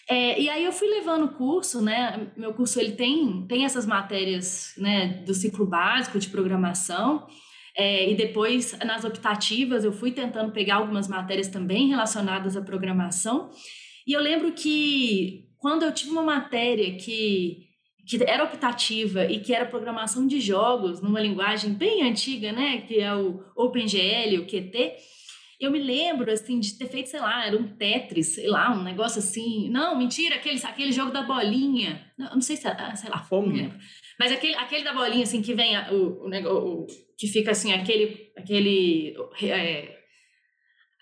É, 0.08 0.40
e 0.40 0.48
aí 0.48 0.64
eu 0.64 0.72
fui 0.72 0.88
levando 0.88 1.26
o 1.26 1.34
curso, 1.34 1.82
né? 1.82 2.28
Meu 2.34 2.54
curso 2.54 2.80
ele 2.80 2.92
tem, 2.92 3.44
tem 3.46 3.66
essas 3.66 3.84
matérias 3.84 4.72
né, 4.78 5.22
do 5.26 5.34
ciclo 5.34 5.66
básico 5.66 6.18
de 6.18 6.28
programação. 6.28 7.26
É, 7.76 8.10
e 8.10 8.14
depois, 8.16 8.76
nas 8.84 9.04
optativas, 9.04 9.84
eu 9.84 9.92
fui 9.92 10.10
tentando 10.10 10.50
pegar 10.50 10.76
algumas 10.76 11.06
matérias 11.06 11.48
também 11.48 11.88
relacionadas 11.88 12.56
à 12.56 12.62
programação. 12.62 13.50
E 14.06 14.12
eu 14.14 14.20
lembro 14.20 14.52
que 14.52 15.46
quando 15.58 15.84
eu 15.84 15.92
tive 15.92 16.10
uma 16.10 16.22
matéria 16.22 16.96
que, 16.96 17.66
que 18.06 18.24
era 18.24 18.44
optativa 18.44 19.26
e 19.26 19.40
que 19.40 19.52
era 19.52 19.66
programação 19.66 20.26
de 20.26 20.40
jogos, 20.40 21.02
numa 21.02 21.20
linguagem 21.20 21.74
bem 21.74 22.02
antiga, 22.08 22.50
né? 22.50 22.78
Que 22.80 22.98
é 22.98 23.14
o 23.14 23.44
OpenGL, 23.54 24.40
o 24.40 24.46
Qt 24.46 24.96
eu 25.60 25.70
me 25.70 25.78
lembro, 25.78 26.30
assim, 26.30 26.60
de 26.60 26.78
ter 26.78 26.88
feito, 26.88 27.08
sei 27.08 27.20
lá, 27.20 27.46
era 27.46 27.56
um 27.56 27.76
Tetris, 27.76 28.34
sei 28.34 28.46
lá, 28.46 28.70
um 28.70 28.82
negócio 28.82 29.18
assim. 29.18 29.68
Não, 29.70 29.96
mentira, 29.98 30.36
aquele, 30.36 30.60
aquele 30.64 30.92
jogo 30.92 31.10
da 31.10 31.22
bolinha. 31.22 32.04
Não, 32.16 32.34
não 32.34 32.40
sei 32.40 32.56
se, 32.56 32.68
ah, 32.68 32.94
sei 32.94 33.10
lá, 33.10 33.18
Fome. 33.18 33.48
não 33.48 33.56
lembro. 33.56 33.78
Mas 34.18 34.32
aquele, 34.32 34.54
aquele 34.54 34.84
da 34.84 34.92
bolinha, 34.92 35.24
assim, 35.24 35.42
que 35.42 35.54
vem 35.54 35.76
o, 35.90 36.24
o, 36.24 36.82
o 36.82 36.86
que 37.16 37.26
fica 37.26 37.50
assim, 37.50 37.72
aquele, 37.72 38.30
aquele 38.36 39.16
é, 39.42 39.98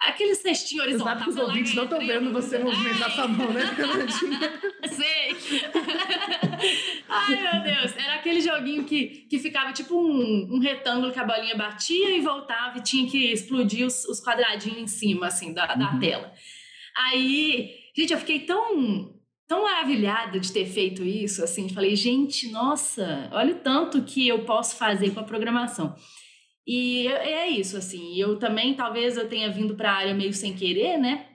Aquele 0.00 0.34
cestinho 0.34 0.82
horizontal. 0.82 1.16
Que 1.16 1.30
os 1.30 1.36
ouvintes 1.36 1.74
não 1.74 1.84
estão 1.84 1.98
vendo 2.06 2.32
você 2.32 2.58
movimentar 2.58 3.10
sua 3.12 3.26
mão, 3.26 3.50
né? 3.50 3.62
Sei. 4.88 5.34
Ai, 7.08 7.36
meu 7.40 7.62
Deus. 7.62 7.96
Era 7.96 8.14
aquele 8.16 8.40
joguinho 8.40 8.84
que, 8.84 9.26
que 9.28 9.38
ficava 9.38 9.72
tipo 9.72 9.94
um, 9.96 10.54
um 10.54 10.58
retângulo 10.58 11.12
que 11.12 11.18
a 11.18 11.24
bolinha 11.24 11.56
batia 11.56 12.16
e 12.16 12.20
voltava 12.20 12.78
e 12.78 12.82
tinha 12.82 13.08
que 13.08 13.32
explodir 13.32 13.86
os, 13.86 14.04
os 14.04 14.20
quadradinhos 14.20 14.78
em 14.78 14.86
cima, 14.86 15.26
assim, 15.26 15.52
da, 15.52 15.74
da 15.74 15.92
uhum. 15.92 16.00
tela. 16.00 16.32
Aí, 16.96 17.74
gente, 17.96 18.12
eu 18.12 18.18
fiquei 18.18 18.40
tão, 18.40 19.14
tão 19.46 19.62
maravilhada 19.62 20.40
de 20.40 20.52
ter 20.52 20.66
feito 20.66 21.04
isso, 21.04 21.44
assim. 21.44 21.68
Falei, 21.68 21.94
gente, 21.94 22.50
nossa, 22.50 23.28
olha 23.32 23.54
o 23.54 23.58
tanto 23.58 24.02
que 24.02 24.26
eu 24.26 24.44
posso 24.44 24.76
fazer 24.76 25.12
com 25.12 25.20
a 25.20 25.24
programação. 25.24 25.94
E 26.66 27.06
é 27.06 27.48
isso, 27.48 27.76
assim. 27.76 28.18
Eu 28.18 28.38
também, 28.38 28.74
talvez 28.74 29.16
eu 29.16 29.28
tenha 29.28 29.50
vindo 29.50 29.76
para 29.76 29.92
a 29.92 29.96
área 29.96 30.14
meio 30.14 30.32
sem 30.32 30.54
querer, 30.54 30.98
né? 30.98 31.28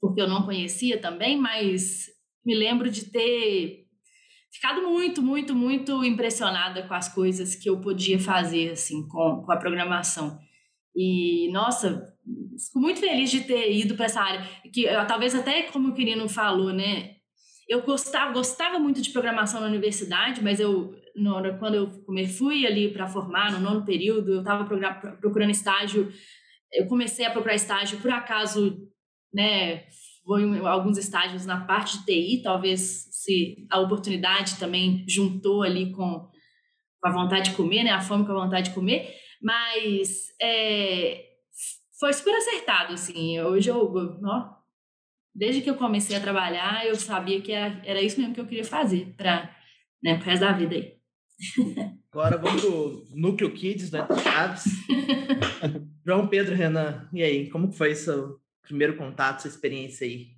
Porque 0.00 0.20
eu 0.20 0.28
não 0.28 0.44
conhecia 0.44 1.00
também, 1.00 1.36
mas 1.36 2.06
me 2.44 2.54
lembro 2.54 2.90
de 2.90 3.06
ter 3.06 3.83
ficado 4.54 4.82
muito, 4.82 5.20
muito, 5.20 5.54
muito 5.54 6.04
impressionada 6.04 6.82
com 6.84 6.94
as 6.94 7.12
coisas 7.12 7.54
que 7.54 7.68
eu 7.68 7.80
podia 7.80 8.18
fazer, 8.18 8.70
assim, 8.70 9.06
com, 9.08 9.42
com 9.44 9.52
a 9.52 9.56
programação. 9.56 10.38
E, 10.94 11.50
nossa, 11.52 12.14
fico 12.66 12.78
muito 12.78 13.00
feliz 13.00 13.30
de 13.30 13.40
ter 13.40 13.72
ido 13.72 13.96
para 13.96 14.06
essa 14.06 14.20
área. 14.20 14.48
Que 14.72 14.86
talvez 15.08 15.34
até 15.34 15.64
como 15.64 15.88
o 15.88 15.94
Quirino 15.94 16.28
falou, 16.28 16.72
né? 16.72 17.16
Eu 17.68 17.82
gostava, 17.82 18.32
gostava 18.32 18.78
muito 18.78 19.02
de 19.02 19.10
programação 19.10 19.60
na 19.60 19.66
universidade, 19.66 20.42
mas 20.42 20.60
eu 20.60 20.94
no, 21.16 21.58
quando 21.58 21.74
eu 21.74 22.28
fui 22.28 22.66
ali 22.66 22.92
para 22.92 23.06
formar, 23.06 23.52
no 23.52 23.60
nono 23.60 23.84
período, 23.84 24.34
eu 24.34 24.38
estava 24.40 24.64
procurando 24.64 25.50
estágio, 25.50 26.12
eu 26.72 26.86
comecei 26.86 27.24
a 27.24 27.30
procurar 27.30 27.54
estágio, 27.54 28.00
por 28.00 28.10
acaso, 28.10 28.76
né, 29.32 29.84
foi 30.24 30.58
alguns 30.66 30.96
estágios 30.96 31.44
na 31.44 31.60
parte 31.60 31.98
de 31.98 32.06
TI, 32.06 32.42
talvez 32.42 33.08
se 33.10 33.66
a 33.70 33.78
oportunidade 33.80 34.58
também 34.58 35.04
juntou 35.08 35.62
ali 35.62 35.92
com, 35.92 36.28
com 37.00 37.08
a 37.08 37.12
vontade 37.12 37.50
de 37.50 37.56
comer, 37.56 37.84
né, 37.84 37.90
a 37.90 38.00
fome 38.00 38.24
com 38.24 38.32
a 38.32 38.44
vontade 38.44 38.70
de 38.70 38.74
comer, 38.74 39.14
mas 39.42 40.28
é, 40.40 41.24
foi 42.00 42.12
super 42.12 42.34
acertado, 42.34 42.94
assim, 42.94 43.38
hoje 43.40 43.70
eu, 43.70 43.92
ó, 44.24 44.54
desde 45.34 45.60
que 45.60 45.68
eu 45.68 45.74
comecei 45.74 46.16
a 46.16 46.20
trabalhar, 46.20 46.86
eu 46.86 46.94
sabia 46.94 47.40
que 47.40 47.52
era, 47.52 47.82
era 47.84 48.00
isso 48.00 48.18
mesmo 48.18 48.34
que 48.34 48.40
eu 48.40 48.46
queria 48.46 48.64
fazer 48.64 49.14
para 49.16 49.54
né, 50.02 50.14
o 50.14 50.20
resto 50.20 50.40
da 50.40 50.52
vida 50.52 50.74
aí. 50.74 50.94
Agora 52.12 52.38
vamos 52.38 52.62
pro 52.62 53.04
Núcleo 53.12 53.52
Kids, 53.52 53.90
né? 53.90 54.06
Chaves. 54.22 54.64
João 56.06 56.28
Pedro 56.28 56.54
Renan, 56.54 57.08
e 57.12 57.22
aí, 57.22 57.50
como 57.50 57.72
foi 57.72 57.94
seu 57.94 58.38
primeiro 58.64 58.96
contato, 58.96 59.42
sua 59.42 59.50
experiência 59.50 60.06
aí? 60.06 60.28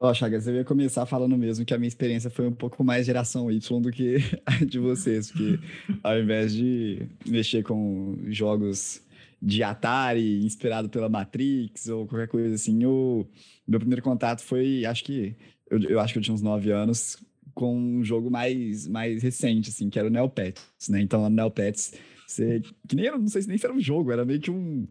Ó, 0.00 0.12
Chagas, 0.12 0.46
eu 0.46 0.54
ia 0.54 0.64
começar 0.64 1.06
falando 1.06 1.36
mesmo 1.38 1.64
que 1.64 1.72
a 1.72 1.78
minha 1.78 1.88
experiência 1.88 2.28
foi 2.28 2.46
um 2.46 2.52
pouco 2.52 2.82
mais 2.82 3.06
geração 3.06 3.50
Y 3.50 3.80
do 3.80 3.90
que 3.90 4.16
a 4.44 4.64
de 4.64 4.78
vocês, 4.78 5.30
porque 5.30 5.58
ao 6.02 6.18
invés 6.18 6.52
de 6.52 7.06
mexer 7.26 7.62
com 7.62 8.18
jogos 8.26 9.00
de 9.40 9.62
Atari, 9.62 10.44
inspirado 10.44 10.88
pela 10.88 11.08
Matrix 11.08 11.88
ou 11.88 12.06
qualquer 12.06 12.28
coisa 12.28 12.54
assim, 12.54 12.84
o 12.84 13.26
meu 13.66 13.78
primeiro 13.78 14.02
contato 14.02 14.42
foi, 14.42 14.84
acho 14.84 15.04
que, 15.04 15.36
eu, 15.70 15.78
eu 15.82 16.00
acho 16.00 16.12
que 16.12 16.18
eu 16.18 16.22
tinha 16.22 16.34
uns 16.34 16.42
9 16.42 16.70
anos, 16.70 17.16
com 17.54 17.76
um 17.76 18.02
jogo 18.04 18.30
mais, 18.30 18.88
mais 18.88 19.22
recente, 19.22 19.70
assim, 19.70 19.88
que 19.88 19.98
era 19.98 20.08
o 20.08 20.10
Neopets, 20.10 20.88
né? 20.88 21.00
Então, 21.00 21.22
no 21.22 21.30
Neopets, 21.30 21.94
você... 22.26 22.60
Que 22.88 22.96
nem 22.96 23.06
era, 23.06 23.16
não 23.16 23.28
sei 23.28 23.42
se 23.42 23.48
nem 23.48 23.58
era 23.62 23.72
um 23.72 23.80
jogo, 23.80 24.10
era 24.10 24.24
meio 24.24 24.40
que 24.40 24.50
um, 24.50 24.88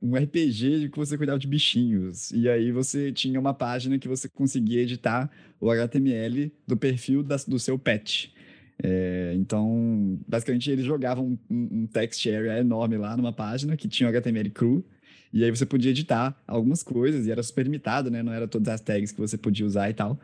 um 0.00 0.16
RPG 0.16 0.90
que 0.90 0.98
você 0.98 1.16
cuidava 1.16 1.38
de 1.38 1.46
bichinhos. 1.46 2.30
E 2.30 2.48
aí 2.48 2.70
você 2.70 3.10
tinha 3.12 3.40
uma 3.40 3.54
página 3.54 3.98
que 3.98 4.08
você 4.08 4.28
conseguia 4.28 4.82
editar 4.82 5.30
o 5.60 5.70
HTML 5.70 6.52
do 6.66 6.76
perfil 6.76 7.22
da, 7.22 7.36
do 7.48 7.58
seu 7.58 7.78
pet. 7.78 8.34
É, 8.82 9.32
então, 9.36 10.18
basicamente, 10.26 10.70
eles 10.70 10.84
jogavam 10.84 11.38
um, 11.48 11.68
um, 11.82 11.86
text 11.86 12.26
area 12.26 12.58
enorme 12.58 12.96
lá 12.96 13.16
numa 13.16 13.32
página 13.32 13.76
que 13.76 13.88
tinha 13.88 14.08
o 14.08 14.12
HTML 14.12 14.50
cru. 14.50 14.84
E 15.32 15.42
aí 15.42 15.50
você 15.50 15.66
podia 15.66 15.90
editar 15.90 16.40
algumas 16.46 16.82
coisas 16.82 17.26
e 17.26 17.30
era 17.30 17.42
super 17.42 17.64
limitado, 17.64 18.10
né? 18.10 18.22
Não 18.22 18.32
era 18.32 18.46
todas 18.46 18.68
as 18.68 18.80
tags 18.80 19.10
que 19.10 19.20
você 19.20 19.36
podia 19.36 19.66
usar 19.66 19.90
e 19.90 19.94
tal. 19.94 20.18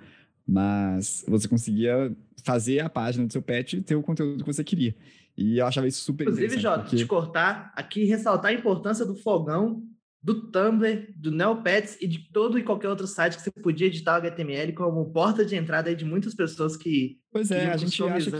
Mas 0.47 1.25
você 1.27 1.49
conseguia 1.49 2.15
fazer 2.45 2.81
a 2.81 2.89
página 2.89 3.27
do 3.27 3.33
seu 3.33 3.43
pet 3.43 3.77
e 3.77 3.83
ter 3.83 3.95
o 3.95 4.03
conteúdo 4.03 4.45
que 4.45 4.53
você 4.53 4.65
queria. 4.65 4.95
E 5.37 5.59
eu 5.59 5.67
achava 5.67 5.89
isso 5.89 6.03
super 6.03 6.25
Inclusive, 6.25 6.59
Jota, 6.59 6.83
porque... 6.83 6.97
te 6.97 7.07
cortar 7.07 7.73
aqui 7.75 8.05
ressaltar 8.05 8.51
a 8.51 8.55
importância 8.55 9.07
do 9.07 9.15
fogão, 9.15 9.83
do 10.23 10.51
Tumblr, 10.51 11.15
do 11.17 11.31
Neopets 11.31 11.97
e 12.01 12.07
de 12.07 12.31
todo 12.31 12.59
e 12.59 12.63
qualquer 12.63 12.89
outro 12.89 13.07
site 13.07 13.37
que 13.37 13.43
você 13.43 13.51
podia 13.51 13.87
editar 13.87 14.15
o 14.15 14.17
HTML 14.17 14.73
como 14.75 15.11
porta 15.11 15.45
de 15.45 15.57
entrada 15.57 15.95
de 15.95 16.05
muitas 16.05 16.35
pessoas 16.35 16.77
que. 16.77 17.19
Pois 17.33 17.51
é, 17.51 17.71
a 17.71 17.77
gente 17.77 18.03
acha 18.03 18.31
que. 18.31 18.37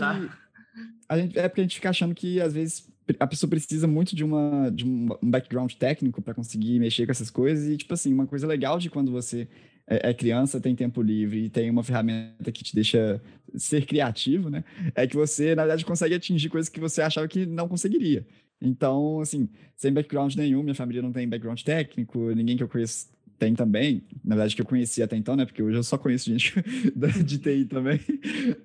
A 1.09 1.17
gente, 1.17 1.37
é 1.37 1.49
porque 1.49 1.61
a 1.61 1.63
gente 1.63 1.75
fica 1.75 1.89
achando 1.89 2.15
que, 2.15 2.39
às 2.39 2.53
vezes, 2.53 2.87
a 3.19 3.27
pessoa 3.27 3.49
precisa 3.49 3.87
muito 3.87 4.15
de, 4.15 4.23
uma, 4.23 4.69
de 4.69 4.85
um 4.85 5.09
background 5.21 5.73
técnico 5.73 6.21
para 6.21 6.33
conseguir 6.33 6.79
mexer 6.79 7.05
com 7.05 7.11
essas 7.11 7.29
coisas. 7.29 7.67
E, 7.67 7.77
tipo 7.77 7.93
assim, 7.93 8.13
uma 8.13 8.27
coisa 8.27 8.47
legal 8.47 8.79
de 8.79 8.89
quando 8.89 9.11
você 9.11 9.47
é, 9.91 10.09
é, 10.09 10.13
criança, 10.13 10.61
tem 10.61 10.73
tempo 10.73 11.01
livre 11.01 11.45
e 11.45 11.49
tem 11.49 11.69
uma 11.69 11.83
ferramenta 11.83 12.49
que 12.49 12.63
te 12.63 12.73
deixa 12.73 13.21
ser 13.55 13.85
criativo, 13.85 14.49
né? 14.49 14.63
É 14.95 15.05
que 15.05 15.17
você, 15.17 15.53
na 15.53 15.63
verdade, 15.63 15.83
consegue 15.83 16.15
atingir 16.15 16.47
coisas 16.47 16.69
que 16.69 16.79
você 16.79 17.01
achava 17.01 17.27
que 17.27 17.45
não 17.45 17.67
conseguiria. 17.67 18.25
Então, 18.61 19.19
assim, 19.19 19.49
sem 19.75 19.91
background 19.91 20.33
nenhum, 20.35 20.63
minha 20.63 20.75
família 20.75 21.01
não 21.01 21.11
tem 21.11 21.27
background 21.27 21.61
técnico, 21.61 22.31
ninguém 22.33 22.55
que 22.55 22.63
eu 22.63 22.69
conheço 22.69 23.09
tem 23.37 23.55
também, 23.55 24.03
na 24.23 24.35
verdade 24.35 24.55
que 24.55 24.61
eu 24.61 24.65
conhecia 24.65 25.03
até 25.03 25.17
então, 25.17 25.35
né? 25.35 25.45
Porque 25.45 25.63
hoje 25.63 25.75
eu 25.75 25.83
só 25.83 25.97
conheço 25.97 26.29
gente 26.29 26.53
de 27.25 27.39
TI 27.39 27.65
também. 27.65 27.99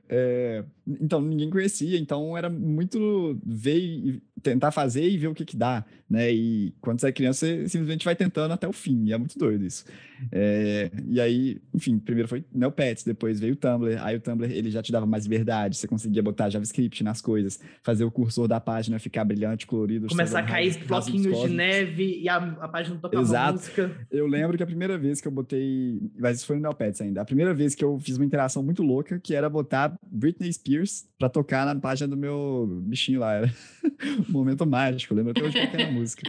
É, 0.06 0.62
então, 0.86 1.20
ninguém 1.20 1.50
conhecia, 1.50 1.98
então 1.98 2.36
era 2.36 2.48
muito 2.48 3.38
ver 3.44 3.76
e 3.76 4.22
tentar 4.40 4.70
fazer 4.70 5.08
e 5.08 5.18
ver 5.18 5.26
o 5.26 5.34
que 5.34 5.44
que 5.44 5.56
dá, 5.56 5.84
né? 6.08 6.32
E 6.32 6.72
quando 6.80 7.00
você 7.00 7.08
é 7.08 7.12
criança, 7.12 7.44
você 7.44 7.68
simplesmente 7.68 8.04
vai 8.04 8.14
tentando 8.14 8.52
até 8.52 8.68
o 8.68 8.72
fim, 8.72 9.06
e 9.06 9.12
é 9.12 9.18
muito 9.18 9.36
doido 9.36 9.64
isso. 9.64 9.84
É, 10.30 10.90
e 11.08 11.20
aí, 11.20 11.60
enfim, 11.74 11.98
primeiro 11.98 12.28
foi 12.28 12.44
Neopets, 12.54 13.02
depois 13.02 13.40
veio 13.40 13.54
o 13.54 13.56
Tumblr, 13.56 13.98
aí 14.00 14.16
o 14.16 14.20
Tumblr 14.20 14.50
ele 14.50 14.70
já 14.70 14.80
te 14.82 14.92
dava 14.92 15.06
mais 15.06 15.24
liberdade, 15.24 15.76
você 15.76 15.88
conseguia 15.88 16.22
botar 16.22 16.48
JavaScript 16.48 17.02
nas 17.02 17.20
coisas, 17.20 17.58
fazer 17.82 18.04
o 18.04 18.10
cursor 18.10 18.46
da 18.46 18.60
página 18.60 18.98
ficar 19.00 19.24
brilhante, 19.24 19.66
colorido. 19.66 20.06
Começar 20.06 20.40
a 20.40 20.42
cair 20.44 20.78
bloquinhos 20.86 21.42
de 21.42 21.48
neve 21.48 22.20
e 22.20 22.28
a, 22.28 22.36
a 22.36 22.68
página 22.68 22.96
tocava 22.96 23.22
Exato. 23.22 23.54
música. 23.54 24.06
Eu 24.10 24.26
lembro 24.28 24.56
que 24.56 24.62
a 24.62 24.66
primeira 24.66 24.96
vez 24.96 25.20
que 25.20 25.26
eu 25.26 25.32
botei, 25.32 26.00
mas 26.16 26.38
isso 26.38 26.46
foi 26.46 26.56
no 26.56 26.62
Neopets 26.62 27.00
ainda, 27.00 27.22
a 27.22 27.24
primeira 27.24 27.52
vez 27.52 27.74
que 27.74 27.84
eu 27.84 27.98
fiz 27.98 28.16
uma 28.16 28.24
interação 28.24 28.62
muito 28.62 28.82
louca, 28.82 29.18
que 29.18 29.34
era 29.34 29.50
botar 29.50 29.98
Britney 30.06 30.52
Spears 30.52 30.75
pra 31.18 31.28
tocar 31.28 31.66
na 31.66 31.80
página 31.80 32.08
do 32.08 32.16
meu 32.16 32.82
bichinho 32.84 33.20
lá, 33.20 33.34
era 33.34 33.54
um 34.28 34.32
momento 34.32 34.66
mágico, 34.66 35.14
lembro 35.14 35.30
até 35.30 35.42
hoje 35.42 35.52
qual 35.52 35.74
era 35.74 35.88
a 35.88 35.92
música. 35.92 36.22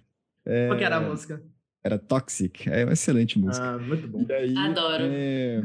É... 0.46 0.68
Qual 0.68 0.80
era 0.80 0.98
a 0.98 1.02
música? 1.02 1.44
Era 1.84 1.98
Toxic. 1.98 2.70
É 2.70 2.84
uma 2.84 2.94
excelente 2.94 3.40
música. 3.40 3.66
Ah, 3.66 3.78
muito 3.78 4.08
bom. 4.08 4.26
Aí, 4.30 4.58
Adoro. 4.58 5.04
É... 5.08 5.62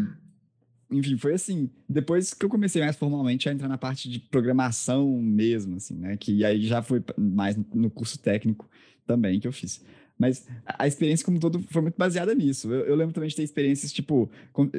enfim, 0.91 1.17
foi 1.17 1.35
assim. 1.35 1.71
Depois 1.89 2.35
que 2.35 2.45
eu 2.45 2.49
comecei 2.49 2.83
mais 2.83 2.97
formalmente 2.97 3.49
a 3.49 3.53
entrar 3.53 3.69
na 3.69 3.79
parte 3.79 4.09
de 4.09 4.21
programação 4.21 5.21
mesmo, 5.21 5.77
assim, 5.77 5.95
né? 5.95 6.17
Que 6.17 6.45
aí 6.45 6.63
já 6.63 6.83
foi 6.83 7.03
mais 7.17 7.57
no 7.75 7.91
curso 7.91 8.19
técnico 8.19 8.69
também 9.07 9.41
que 9.41 9.49
eu 9.49 9.53
fiz. 9.53 9.85
Mas 10.19 10.47
a 10.65 10.87
experiência 10.87 11.25
como 11.25 11.39
todo 11.41 11.61
foi 11.71 11.83
muito 11.83 11.97
baseada 11.97 12.35
nisso. 12.35 12.73
Eu, 12.73 12.87
eu 12.87 12.95
lembro 12.95 13.13
também 13.13 13.29
de 13.29 13.37
ter 13.37 13.43
experiências, 13.43 13.93
tipo, 13.93 14.31
com, 14.53 14.71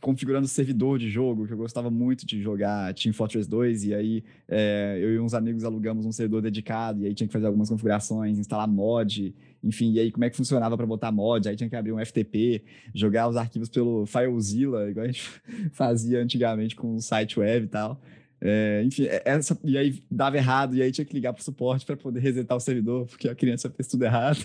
configurando 0.00 0.46
servidor 0.46 0.98
de 0.98 1.08
jogo, 1.08 1.46
que 1.46 1.52
eu 1.52 1.56
gostava 1.56 1.90
muito 1.90 2.26
de 2.26 2.42
jogar 2.42 2.92
Team 2.94 3.12
Fortress 3.12 3.48
2, 3.48 3.84
e 3.84 3.94
aí 3.94 4.24
é, 4.48 4.98
eu 5.00 5.14
e 5.14 5.20
uns 5.20 5.32
amigos 5.32 5.64
alugamos 5.64 6.04
um 6.04 6.12
servidor 6.12 6.42
dedicado, 6.42 7.02
e 7.02 7.06
aí 7.06 7.14
tinha 7.14 7.26
que 7.26 7.32
fazer 7.32 7.46
algumas 7.46 7.68
configurações, 7.68 8.38
instalar 8.38 8.68
mod, 8.68 9.34
enfim, 9.62 9.92
e 9.92 10.00
aí 10.00 10.10
como 10.10 10.24
é 10.24 10.30
que 10.30 10.36
funcionava 10.36 10.76
para 10.76 10.86
botar 10.86 11.12
mod, 11.12 11.48
aí 11.48 11.56
tinha 11.56 11.68
que 11.68 11.76
abrir 11.76 11.92
um 11.92 12.04
FTP, 12.04 12.62
jogar 12.94 13.28
os 13.28 13.36
arquivos 13.36 13.68
pelo 13.68 14.06
FileZilla, 14.06 14.90
igual 14.90 15.04
a 15.04 15.06
gente 15.06 15.22
fazia 15.72 16.20
antigamente 16.20 16.76
com 16.76 16.96
o 16.96 17.00
site 17.00 17.38
web 17.38 17.66
e 17.66 17.68
tal. 17.68 18.00
É, 18.42 18.82
enfim, 18.84 19.04
é, 19.04 19.22
essa, 19.24 19.58
e 19.62 19.76
aí 19.76 20.02
dava 20.10 20.36
errado, 20.36 20.74
e 20.74 20.82
aí 20.82 20.90
tinha 20.90 21.04
que 21.04 21.12
ligar 21.12 21.32
para 21.32 21.40
o 21.40 21.44
suporte 21.44 21.84
para 21.84 21.96
poder 21.96 22.20
resetar 22.20 22.56
o 22.56 22.60
servidor, 22.60 23.06
porque 23.06 23.28
a 23.28 23.34
criança 23.34 23.68
fez 23.70 23.86
tudo 23.86 24.04
errado. 24.04 24.38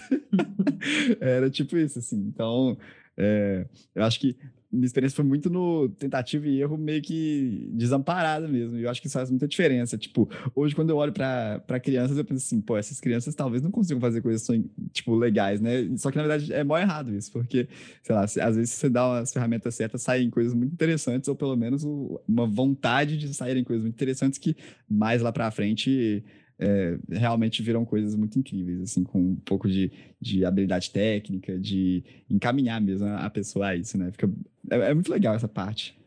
Era 1.22 1.50
tipo 1.50 1.78
isso, 1.78 2.00
assim. 2.00 2.18
Então, 2.18 2.78
é, 3.18 3.66
eu 3.94 4.04
acho 4.04 4.20
que 4.20 4.36
minha 4.72 4.86
experiência 4.86 5.16
foi 5.16 5.26
muito 5.26 5.50
no 5.50 5.90
tentativa 5.90 6.48
e 6.48 6.62
erro 6.62 6.78
meio 6.78 7.02
que 7.02 7.70
desamparada 7.74 8.48
mesmo. 8.48 8.78
E 8.78 8.84
eu 8.84 8.90
acho 8.90 9.02
que 9.02 9.08
isso 9.08 9.18
faz 9.18 9.30
muita 9.30 9.48
diferença. 9.48 9.98
Tipo, 9.98 10.30
hoje 10.54 10.76
quando 10.76 10.90
eu 10.90 10.98
olho 10.98 11.14
para 11.14 11.80
crianças, 11.82 12.18
eu 12.18 12.26
penso 12.26 12.46
assim, 12.46 12.60
pô, 12.62 12.78
essas 12.78 13.00
crianças 13.00 13.36
talvez 13.36 13.62
não 13.62 13.72
consigam 13.72 14.02
fazer 14.02 14.22
coisas 14.22 14.46
tipo 14.92 15.16
legais, 15.16 15.62
né? 15.62 15.90
Só 15.98 16.12
que 16.12 16.18
na 16.18 16.24
verdade 16.24 16.54
é 16.54 16.64
mó 16.64 16.78
errado 16.78 17.16
isso, 17.16 17.32
porque, 17.32 17.68
sei 18.04 18.16
lá, 18.16 18.24
às 18.24 18.56
vezes 18.56 18.72
você 18.72 18.90
dá 18.90 19.20
as 19.20 19.32
ferramentas 19.32 19.76
certas, 19.76 20.02
saem 20.02 20.30
coisas 20.30 20.54
muito 20.54 20.74
interessantes 20.74 21.28
ou 21.28 21.36
pelo 21.36 21.56
menos 21.56 21.84
uma 22.28 22.46
vontade 22.46 23.18
de 23.18 23.34
saírem 23.34 23.64
coisas 23.64 23.84
muito 23.84 23.96
interessantes 23.96 24.40
que 24.40 24.56
mais 24.90 25.22
lá 25.22 25.32
para 25.32 25.50
frente 25.52 26.24
é, 26.58 26.98
realmente 27.10 27.62
viram 27.62 27.84
coisas 27.84 28.16
muito 28.16 28.40
incríveis, 28.40 28.82
assim, 28.82 29.04
com 29.04 29.20
um 29.20 29.36
pouco 29.36 29.68
de, 29.68 29.92
de 30.22 30.46
habilidade 30.46 30.90
técnica, 30.92 31.60
de 31.60 32.04
encaminhar 32.30 32.80
mesmo 32.82 33.08
a 33.08 33.30
pessoa 33.30 33.68
a 33.68 33.76
isso, 33.76 33.98
né? 33.98 34.12
Fica, 34.12 34.32
é, 34.72 34.76
é 34.76 34.94
muito 34.94 35.12
legal 35.12 35.36
essa 35.36 35.48
parte 35.48 35.98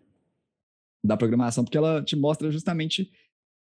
da 1.05 1.17
programação, 1.17 1.65
porque 1.65 1.79
ela 1.79 2.03
te 2.03 2.17
mostra 2.17 2.51
justamente 2.51 3.11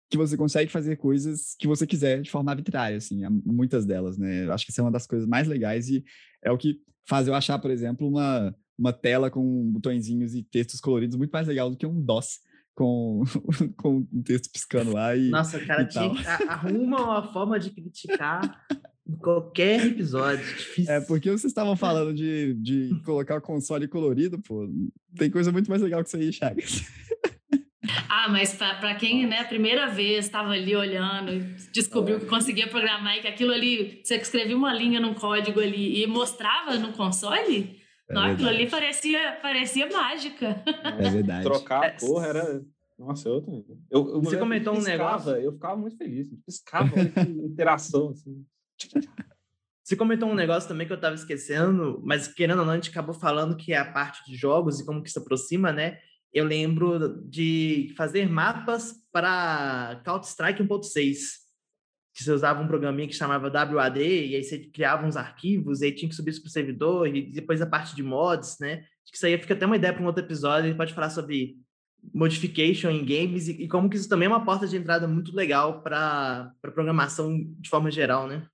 que 0.10 0.18
você 0.18 0.36
consegue 0.36 0.72
fazer 0.72 0.96
coisas 0.96 1.56
que 1.60 1.68
você 1.68 1.86
quiser 1.86 2.22
de 2.22 2.32
forma 2.32 2.52
arbitrária, 2.52 2.98
assim, 2.98 3.22
muitas 3.46 3.86
delas, 3.86 4.18
né? 4.18 4.46
Eu 4.46 4.54
acho 4.54 4.66
que 4.66 4.72
isso 4.72 4.82
é 4.82 4.84
uma 4.84 4.92
das 4.92 5.06
coisas 5.06 5.28
mais 5.28 5.48
legais 5.48 5.90
e 5.90 6.04
é 6.44 6.52
o 6.52 6.58
que 6.58 6.82
faz 7.08 7.28
eu 7.28 7.36
achar, 7.36 7.60
por 7.60 7.70
exemplo, 7.70 8.08
uma, 8.08 8.56
uma 8.78 8.94
tela 8.94 9.30
com 9.30 9.72
botõezinhos 9.72 10.34
e 10.34 10.44
textos 10.44 10.80
coloridos 10.80 11.16
muito 11.16 11.32
mais 11.32 11.48
legal 11.48 11.70
do 11.70 11.78
que 11.78 11.86
um 11.86 12.02
DOS 12.02 12.40
com, 12.76 13.24
com 13.78 14.08
um 14.12 14.24
texto 14.24 14.52
piscando 14.52 14.94
lá 14.94 15.16
e. 15.16 15.30
Nossa, 15.30 15.60
cara, 15.60 15.86
tinha, 15.86 16.12
arruma 16.48 17.02
uma 17.02 17.34
forma 17.34 17.60
de 17.60 17.72
criticar 17.72 18.66
em 19.08 19.18
qualquer 19.18 19.88
episódio. 19.88 20.46
Difícil. 20.46 20.94
É, 20.94 21.02
porque 21.02 21.30
vocês 21.30 21.46
estavam 21.46 21.76
falando 21.76 22.14
de, 22.14 22.54
de 22.56 22.90
colocar 23.04 23.38
o 23.38 23.42
console 23.42 23.88
colorido, 23.88 24.40
pô. 24.40 24.70
Tem 25.18 25.30
coisa 25.32 25.52
muito 25.52 25.70
mais 25.70 25.82
legal 25.82 26.02
que 26.02 26.08
isso 26.08 26.18
aí, 26.18 26.32
Chagas. 26.32 26.84
Ah, 28.08 28.28
mas 28.30 28.54
para 28.54 28.96
quem, 28.96 29.26
né, 29.26 29.40
a 29.40 29.46
primeira 29.46 29.88
vez 29.88 30.26
estava 30.26 30.52
ali 30.52 30.76
olhando, 30.76 31.44
descobriu 31.74 32.20
que 32.20 32.26
conseguia 32.26 32.68
programar 32.68 33.18
e 33.18 33.22
que 33.22 33.28
aquilo 33.28 33.52
ali, 33.52 34.02
você 34.04 34.16
escrevia 34.16 34.56
uma 34.56 34.74
linha 34.74 35.00
num 35.00 35.14
código 35.14 35.60
ali 35.60 36.04
e 36.04 36.06
mostrava 36.06 36.78
no 36.78 36.92
console, 36.92 37.79
é 38.10 38.14
não, 38.14 38.24
aquilo 38.24 38.50
ali 38.50 38.70
parecia, 38.70 39.40
parecia 39.42 39.88
mágica. 39.88 40.64
É 41.00 41.10
verdade. 41.10 41.44
Trocar 41.44 41.84
a 41.84 41.92
cor 41.92 42.26
era. 42.26 42.62
Nossa, 42.98 43.30
eu 43.30 43.42
também. 43.42 43.66
Eu, 43.90 44.10
eu, 44.10 44.22
Você 44.22 44.38
comentou 44.38 44.76
um 44.76 44.82
negócio. 44.82 45.32
Eu 45.32 45.54
ficava 45.54 45.78
muito 45.78 45.96
feliz. 45.96 46.28
Piscava 46.46 46.92
interação. 47.46 48.10
Assim. 48.10 48.44
Você 49.84 49.96
comentou 49.96 50.30
um 50.30 50.36
negócio 50.36 50.68
também 50.68 50.86
que 50.86 50.94
eu 50.94 50.98
estava 50.98 51.16
esquecendo, 51.16 52.02
mas 52.04 52.28
querendo 52.28 52.60
ou 52.60 52.66
não, 52.66 52.74
a 52.74 52.76
gente 52.76 52.90
acabou 52.90 53.14
falando 53.14 53.56
que 53.56 53.74
é 53.74 53.78
a 53.78 53.92
parte 53.92 54.24
de 54.26 54.36
jogos 54.36 54.80
e 54.80 54.86
como 54.86 55.02
que 55.02 55.12
se 55.12 55.20
aproxima, 55.20 55.72
né? 55.72 56.00
Eu 56.34 56.46
lembro 56.46 57.24
de 57.28 57.94
fazer 57.98 58.30
mapas 58.30 58.94
para 59.12 60.02
Counter-Strike 60.06 60.64
1.6 60.64 61.49
que 62.20 62.26
você 62.26 62.32
usava 62.32 62.62
um 62.62 62.68
programinha 62.68 63.08
que 63.08 63.16
chamava 63.16 63.50
WAD, 63.50 64.00
e 64.02 64.36
aí 64.36 64.44
você 64.44 64.60
criava 64.60 65.08
uns 65.08 65.16
arquivos, 65.16 65.82
e 65.82 65.86
aí 65.86 65.92
tinha 65.94 66.10
que 66.10 66.16
subir 66.16 66.32
isso 66.32 66.42
para 66.42 66.50
o 66.50 66.52
servidor, 66.52 67.08
e 67.08 67.32
depois 67.32 67.62
a 67.62 67.66
parte 67.66 67.96
de 67.96 68.04
mods, 68.04 68.58
né? 68.60 68.74
Acho 68.74 69.12
que 69.12 69.16
isso 69.16 69.26
aí 69.26 69.38
fica 69.38 69.54
até 69.54 69.66
uma 69.66 69.78
ideia 69.78 69.94
para 69.94 70.04
um 70.04 70.06
outro 70.06 70.24
episódio, 70.24 70.66
a 70.66 70.68
gente 70.68 70.78
pode 70.78 70.94
falar 70.94 71.10
sobre 71.10 71.56
modification 72.14 72.90
em 72.90 73.06
games 73.06 73.48
e, 73.48 73.64
e, 73.64 73.68
como 73.68 73.90
que 73.90 73.96
isso 73.96 74.08
também 74.08 74.26
é 74.26 74.30
uma 74.30 74.44
porta 74.44 74.68
de 74.68 74.76
entrada 74.76 75.08
muito 75.08 75.36
legal 75.36 75.82
para 75.82 76.54
programação 76.62 77.38
de 77.58 77.70
forma 77.70 77.90
geral, 77.90 78.28
né? 78.28 78.46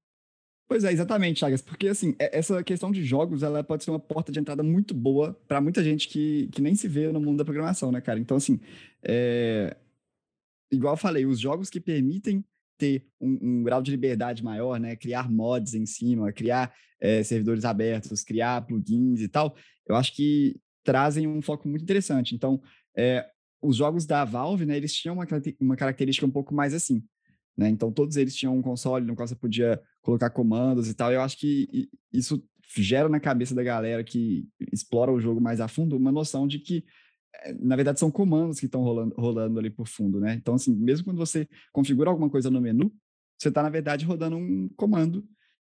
Pois 0.68 0.84
é, 0.84 0.92
exatamente, 0.92 1.40
Chagas, 1.40 1.62
porque 1.62 1.88
assim, 1.88 2.16
essa 2.20 2.64
questão 2.64 2.92
de 2.92 3.04
jogos, 3.04 3.44
ela 3.44 3.64
pode 3.64 3.84
ser 3.84 3.92
uma 3.92 4.00
porta 4.00 4.32
de 4.32 4.40
entrada 4.40 4.62
muito 4.64 4.94
boa 4.94 5.34
para 5.48 5.62
muita 5.62 5.84
gente 5.84 6.08
que, 6.08 6.48
que 6.52 6.62
nem 6.62 6.76
se 6.76 6.88
vê 6.88 7.12
no 7.12 7.20
mundo 7.20 7.38
da 7.38 7.46
programação, 7.46 7.92
né, 7.92 8.02
cara? 8.02 8.20
Então, 8.20 8.38
assim, 8.38 8.60
é... 9.04 9.76
igual 10.72 10.94
eu 10.94 10.98
falei, 10.98 11.26
os 11.26 11.40
jogos 11.40 11.70
que 11.70 11.80
permitem 11.80 12.44
ter 12.78 13.06
um, 13.20 13.38
um, 13.42 13.64
grau 13.64 13.82
de 13.82 13.92
liberdade 13.92 14.44
maior, 14.44 14.80
né? 14.80 14.96
Criar 14.96 15.32
mods 15.32 15.74
em 15.74 15.86
cima, 15.86 16.32
criar 16.32 16.74
é, 17.00 17.24
servidores 17.24 17.66
abertos, 17.66 18.24
criar 18.24 18.66
plugins 18.66 19.22
e 19.22 19.28
tal, 19.28 19.56
eu 19.88 19.96
acho 19.96 20.14
que 20.14 20.60
trazem 20.84 21.28
um 21.28 21.42
foco 21.42 21.68
muito 21.68 21.84
interessante. 21.84 22.36
Então, 22.36 22.62
é, 22.96 23.26
os 23.62 23.76
jogos 23.76 24.06
da 24.06 24.24
Valve, 24.24 24.66
né? 24.66 24.78
Eles 24.78 24.94
tinham 24.94 25.16
uma, 25.16 25.26
uma 25.60 25.76
característica 25.76 26.26
um 26.26 26.32
pouco 26.32 26.54
mais 26.54 26.74
assim, 26.74 27.04
né? 27.58 27.70
Então, 27.70 27.92
todos 27.92 28.18
eles 28.18 28.36
tinham 28.36 28.58
um 28.58 28.62
console 28.62 29.06
no 29.06 29.16
qual 29.16 29.28
você 29.28 29.36
podia 29.36 29.82
colocar 30.02 30.30
comandos 30.30 30.90
e 30.90 30.94
tal. 30.94 31.12
Eu 31.12 31.22
acho 31.22 31.38
que 31.38 31.90
isso 32.14 32.44
gera 32.78 33.08
na 33.08 33.20
cabeça 33.20 33.54
da 33.56 33.64
galera 33.64 34.04
que 34.04 34.48
explora 34.72 35.12
o 35.12 35.20
jogo 35.20 35.40
mais 35.40 35.62
a 35.62 35.68
fundo 35.68 35.96
uma 35.96 36.12
noção 36.12 36.48
de 36.48 36.60
que 36.60 36.84
na 37.60 37.76
verdade, 37.76 38.00
são 38.00 38.12
comandos 38.12 38.60
que 38.60 38.66
estão 38.66 38.82
rolando, 38.82 39.16
rolando 39.18 39.60
ali 39.60 39.70
por 39.70 39.88
fundo, 39.88 40.20
né? 40.20 40.34
Então, 40.36 40.56
assim, 40.56 40.76
mesmo 40.76 41.06
quando 41.06 41.18
você 41.18 41.48
configura 41.72 42.10
alguma 42.10 42.30
coisa 42.30 42.50
no 42.50 42.62
menu, 42.62 42.92
você 43.38 43.50
está, 43.50 43.62
na 43.62 43.70
verdade, 43.70 44.06
rodando 44.06 44.38
um 44.38 44.70
comando 44.76 45.28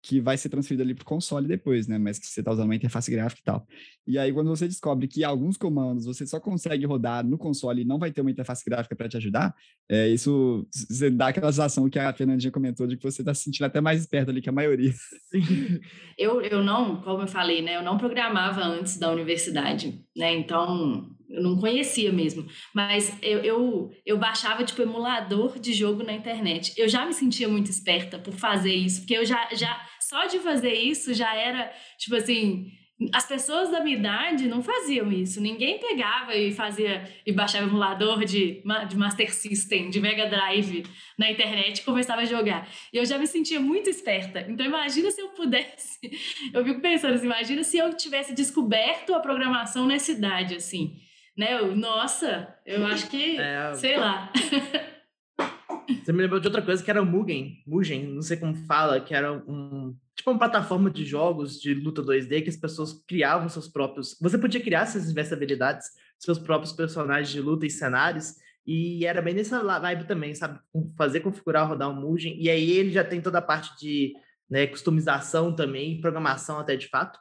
que 0.07 0.21
vai 0.21 0.37
ser 0.37 0.49
transferido 0.49 0.85
ali 0.85 0.95
para 0.95 1.03
o 1.03 1.07
console 1.07 1.49
depois, 1.49 1.89
né? 1.89 1.99
Mas 1.99 2.17
que 2.17 2.27
você 2.27 2.41
está 2.41 2.53
usando 2.53 2.67
uma 2.67 2.77
interface 2.77 3.11
gráfica 3.11 3.41
e 3.41 3.45
tal. 3.45 3.67
E 4.07 4.17
aí, 4.17 4.33
quando 4.33 4.49
você 4.49 4.69
descobre 4.69 5.09
que 5.09 5.25
alguns 5.25 5.57
comandos 5.57 6.05
você 6.07 6.25
só 6.25 6.39
consegue 6.39 6.87
rodar 6.87 7.27
no 7.27 7.37
console 7.37 7.83
e 7.83 7.85
não 7.85 7.99
vai 7.99 8.13
ter 8.13 8.21
uma 8.21 8.31
interface 8.31 8.65
gráfica 8.65 8.95
para 8.95 9.09
te 9.09 9.17
ajudar, 9.17 9.53
é, 9.91 10.07
isso 10.09 10.65
você 10.73 11.11
dá 11.11 11.29
aquela 11.29 11.51
sensação 11.51 11.91
que 11.91 11.99
a 11.99 12.13
Fernandinha 12.13 12.53
comentou 12.53 12.87
de 12.87 12.97
que 12.97 13.03
você 13.03 13.23
está 13.23 13.35
se 13.35 13.43
sentindo 13.43 13.67
até 13.67 13.81
mais 13.81 14.01
esperto 14.01 14.31
ali 14.31 14.41
que 14.41 14.49
a 14.49 14.53
maioria. 14.53 14.93
Sim. 15.29 15.81
Eu, 16.17 16.41
eu 16.41 16.63
não, 16.63 17.01
como 17.01 17.23
eu 17.23 17.29
falei, 17.29 17.61
né? 17.61 17.77
Eu 17.77 17.83
não 17.83 17.99
programava 17.99 18.63
antes 18.63 18.97
da 18.99 19.11
universidade, 19.11 20.05
né? 20.17 20.33
Então, 20.37 21.16
eu 21.29 21.43
não 21.43 21.59
conhecia 21.59 22.13
mesmo. 22.13 22.47
Mas 22.75 23.17
eu, 23.23 23.41
eu, 23.41 23.91
eu 24.05 24.19
baixava, 24.19 24.65
tipo, 24.65 24.83
emulador 24.83 25.59
de 25.59 25.73
jogo 25.73 26.03
na 26.03 26.13
internet. 26.13 26.73
Eu 26.77 26.89
já 26.89 27.05
me 27.05 27.13
sentia 27.13 27.49
muito 27.49 27.71
esperta 27.71 28.19
por 28.19 28.35
fazer 28.35 28.75
isso, 28.75 29.01
porque 29.01 29.17
eu 29.17 29.25
já, 29.25 29.49
já 29.53 29.81
só 30.01 30.27
de 30.27 30.39
fazer 30.39 30.75
isso 30.75 31.13
já 31.13 31.35
era, 31.35 31.73
tipo 31.99 32.15
assim, 32.15 32.71
as 33.13 33.27
pessoas 33.27 33.71
da 33.71 33.81
minha 33.81 33.99
idade 33.99 34.49
não 34.49 34.63
faziam 34.63 35.13
isso. 35.13 35.41
Ninguém 35.41 35.79
pegava 35.79 36.35
e 36.35 36.53
fazia 36.53 37.11
e 37.27 37.33
baixava 37.33 37.67
emulador 37.67 38.25
de, 38.25 38.63
de 38.89 38.97
Master 38.97 39.35
System, 39.35 39.91
de 39.91 40.01
Mega 40.01 40.27
Drive 40.27 40.85
na 41.19 41.31
internet 41.31 41.81
e 41.81 41.85
começava 41.85 42.23
a 42.23 42.25
jogar. 42.25 42.69
E 42.93 42.97
eu 42.97 43.05
já 43.05 43.19
me 43.19 43.27
sentia 43.27 43.61
muito 43.61 43.91
esperta. 43.91 44.47
Então 44.49 44.65
imagina 44.65 45.11
se 45.11 45.21
eu 45.21 45.29
pudesse. 45.31 45.99
Eu 46.55 46.65
fico 46.65 46.81
pensando 46.81 47.15
assim, 47.15 47.27
imagina 47.27 47.63
se 47.63 47.77
eu 47.77 47.93
tivesse 47.95 48.35
descoberto 48.35 49.13
a 49.13 49.21
programação 49.21 49.87
nessa 49.87 50.13
idade, 50.13 50.55
assim 50.55 50.97
né? 51.37 51.55
Eu, 51.55 51.77
nossa, 51.77 52.55
eu 52.65 52.87
acho 52.87 53.09
que, 53.09 53.39
é, 53.39 53.75
sei 53.75 53.97
lá. 53.97 54.33
Você 56.03 56.13
me 56.13 56.23
lembrou 56.23 56.41
de 56.41 56.49
outra 56.49 56.63
coisa 56.63 56.83
que 56.83 56.91
era 56.91 57.01
o 57.01 57.07
Mugen, 57.07 57.63
Mugen, 57.67 58.07
não 58.07 58.23
sei 58.23 58.37
como 58.37 58.57
fala, 58.67 59.01
que 59.01 59.15
era 59.15 59.33
um 59.33 59.95
tipo 60.17 60.31
uma 60.31 60.39
plataforma 60.39 60.91
de 60.91 61.05
jogos 61.05 61.61
de 61.61 61.75
luta 61.75 62.03
2D 62.03 62.43
que 62.43 62.49
as 62.49 62.57
pessoas 62.57 63.05
criavam 63.07 63.49
seus 63.49 63.69
próprios. 63.69 64.17
Você 64.21 64.39
podia 64.39 64.61
criar, 64.61 64.87
se 64.87 65.07
tivesse 65.07 65.33
habilidades, 65.33 65.89
seus 66.19 66.39
próprios 66.39 66.73
personagens 66.73 67.29
de 67.29 67.41
luta 67.41 67.67
e 67.67 67.71
cenários. 67.71 68.35
E 68.67 69.07
era 69.07 69.23
bem 69.23 69.35
nessa 69.35 69.63
vibe 69.79 70.07
também, 70.07 70.35
sabe? 70.35 70.59
Fazer 70.97 71.21
configurar, 71.21 71.69
rodar 71.69 71.89
um 71.89 72.01
Mugen. 72.01 72.37
E 72.41 72.51
aí 72.51 72.73
ele 72.73 72.91
já 72.91 73.05
tem 73.05 73.21
toda 73.21 73.39
a 73.39 73.43
parte 73.43 73.79
de 73.79 74.15
né, 74.51 74.67
customização 74.67 75.55
também, 75.55 76.01
programação 76.01 76.59
até 76.59 76.75
de 76.75 76.89
fato. 76.89 77.19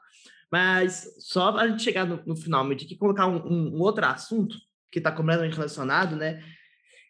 Mas 0.56 1.14
só 1.20 1.52
para 1.52 1.64
a 1.64 1.68
gente 1.68 1.84
chegar 1.84 2.06
no, 2.06 2.24
no 2.26 2.34
final, 2.34 2.64
me 2.64 2.78
que 2.78 2.96
colocar 2.96 3.28
um, 3.28 3.46
um, 3.46 3.82
outro 3.82 4.06
assunto 4.06 4.56
que 4.90 5.00
está 5.00 5.12
completamente 5.12 5.58
relacionado, 5.58 6.16
né? 6.16 6.42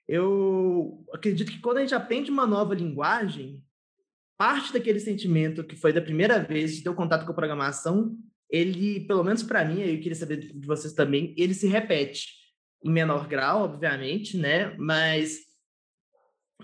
Eu 0.08 1.06
acredito 1.14 1.52
que 1.52 1.60
quando 1.60 1.78
a 1.78 1.82
gente 1.82 1.94
aprende 1.94 2.32
uma 2.32 2.48
nova 2.48 2.74
linguagem, 2.74 3.64
parte 4.36 4.74
daquele 4.74 5.00
sentimento 5.00 5.64
que 5.64 5.76
foi 5.76 5.94
da 5.94 6.02
primeira 6.02 6.40
vez 6.40 6.76
de 6.76 6.82
ter 6.82 6.90
o 6.90 6.96
contato 6.96 7.24
com 7.24 7.34
a 7.34 7.36
programação, 7.36 8.18
ele, 8.50 9.02
pelo 9.02 9.24
menos 9.24 9.44
para 9.44 9.64
mim, 9.64 9.80
eu 9.80 10.00
queria 10.00 10.16
saber 10.16 10.38
de 10.38 10.66
vocês 10.66 10.96
também, 10.96 11.36
ele 11.38 11.54
se 11.54 11.68
repete. 11.68 12.30
em 12.84 12.90
menor 12.90 13.28
grau, 13.28 13.62
obviamente, 13.62 14.38
né? 14.38 14.76
Mas 14.80 15.38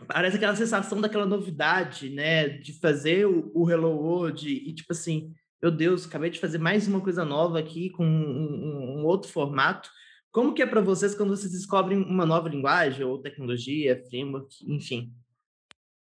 parece 0.08 0.38
aquela 0.38 0.56
sensação 0.56 1.00
daquela 1.00 1.28
novidade, 1.28 2.10
né? 2.10 2.50
De 2.50 2.74
fazer 2.80 3.28
o, 3.28 3.52
o 3.54 3.70
Hello 3.70 3.92
World 3.92 4.50
e, 4.50 4.74
tipo 4.74 4.94
assim, 4.94 5.32
meu 5.62 5.72
Deus, 5.72 6.06
acabei 6.06 6.30
de 6.30 6.40
fazer 6.40 6.58
mais 6.58 6.88
uma 6.88 7.02
coisa 7.02 7.24
nova 7.24 7.60
aqui 7.60 7.90
com 7.90 8.06
um, 8.06 9.00
um 9.00 9.06
outro 9.06 9.32
formato. 9.32 9.90
Como 10.32 10.54
que 10.54 10.62
é 10.62 10.66
para 10.66 10.82
vocês 10.82 11.14
quando 11.14 11.36
vocês 11.36 11.52
descobrem 11.52 11.98
uma 11.98 12.26
nova 12.26 12.50
linguagem 12.50 13.06
ou 13.06 13.22
tecnologia, 13.22 14.02
framework, 14.10 14.56
enfim? 14.68 15.14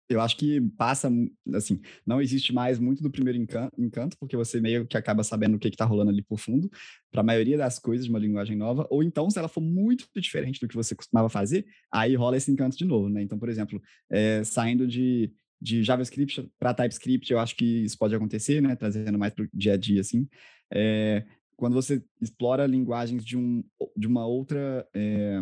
eu 0.09 0.21
acho 0.21 0.37
que 0.37 0.61
passa, 0.77 1.11
assim, 1.53 1.81
não 2.05 2.21
existe 2.21 2.53
mais 2.53 2.77
muito 2.77 3.01
do 3.01 3.09
primeiro 3.09 3.39
encanto, 3.77 4.17
porque 4.19 4.37
você 4.37 4.61
meio 4.61 4.85
que 4.85 4.97
acaba 4.97 5.23
sabendo 5.23 5.55
o 5.55 5.59
que 5.59 5.67
está 5.67 5.85
rolando 5.85 6.11
ali 6.11 6.21
por 6.21 6.37
fundo, 6.37 6.69
para 7.11 7.21
a 7.21 7.23
maioria 7.23 7.57
das 7.57 7.79
coisas 7.79 8.05
de 8.05 8.11
uma 8.11 8.19
linguagem 8.19 8.55
nova, 8.55 8.85
ou 8.89 9.03
então, 9.03 9.29
se 9.29 9.39
ela 9.39 9.47
for 9.47 9.61
muito 9.61 10.07
diferente 10.15 10.59
do 10.59 10.67
que 10.67 10.75
você 10.75 10.95
costumava 10.95 11.29
fazer, 11.29 11.65
aí 11.91 12.15
rola 12.15 12.37
esse 12.37 12.51
encanto 12.51 12.77
de 12.77 12.85
novo, 12.85 13.09
né? 13.09 13.21
Então, 13.21 13.39
por 13.39 13.49
exemplo, 13.49 13.81
é, 14.09 14.43
saindo 14.43 14.87
de, 14.87 15.31
de 15.61 15.83
JavaScript 15.83 16.49
para 16.59 16.73
TypeScript, 16.73 17.31
eu 17.31 17.39
acho 17.39 17.55
que 17.55 17.83
isso 17.83 17.97
pode 17.97 18.15
acontecer, 18.15 18.61
né? 18.61 18.75
Trazendo 18.75 19.17
mais 19.17 19.33
para 19.33 19.45
o 19.45 19.49
dia 19.53 19.73
a 19.73 19.77
dia, 19.77 20.01
assim. 20.01 20.27
É, 20.73 21.25
quando 21.55 21.73
você 21.73 22.03
explora 22.21 22.65
linguagens 22.65 23.23
de, 23.23 23.37
um, 23.37 23.63
de 23.95 24.07
uma 24.07 24.25
outra 24.25 24.87
é, 24.93 25.41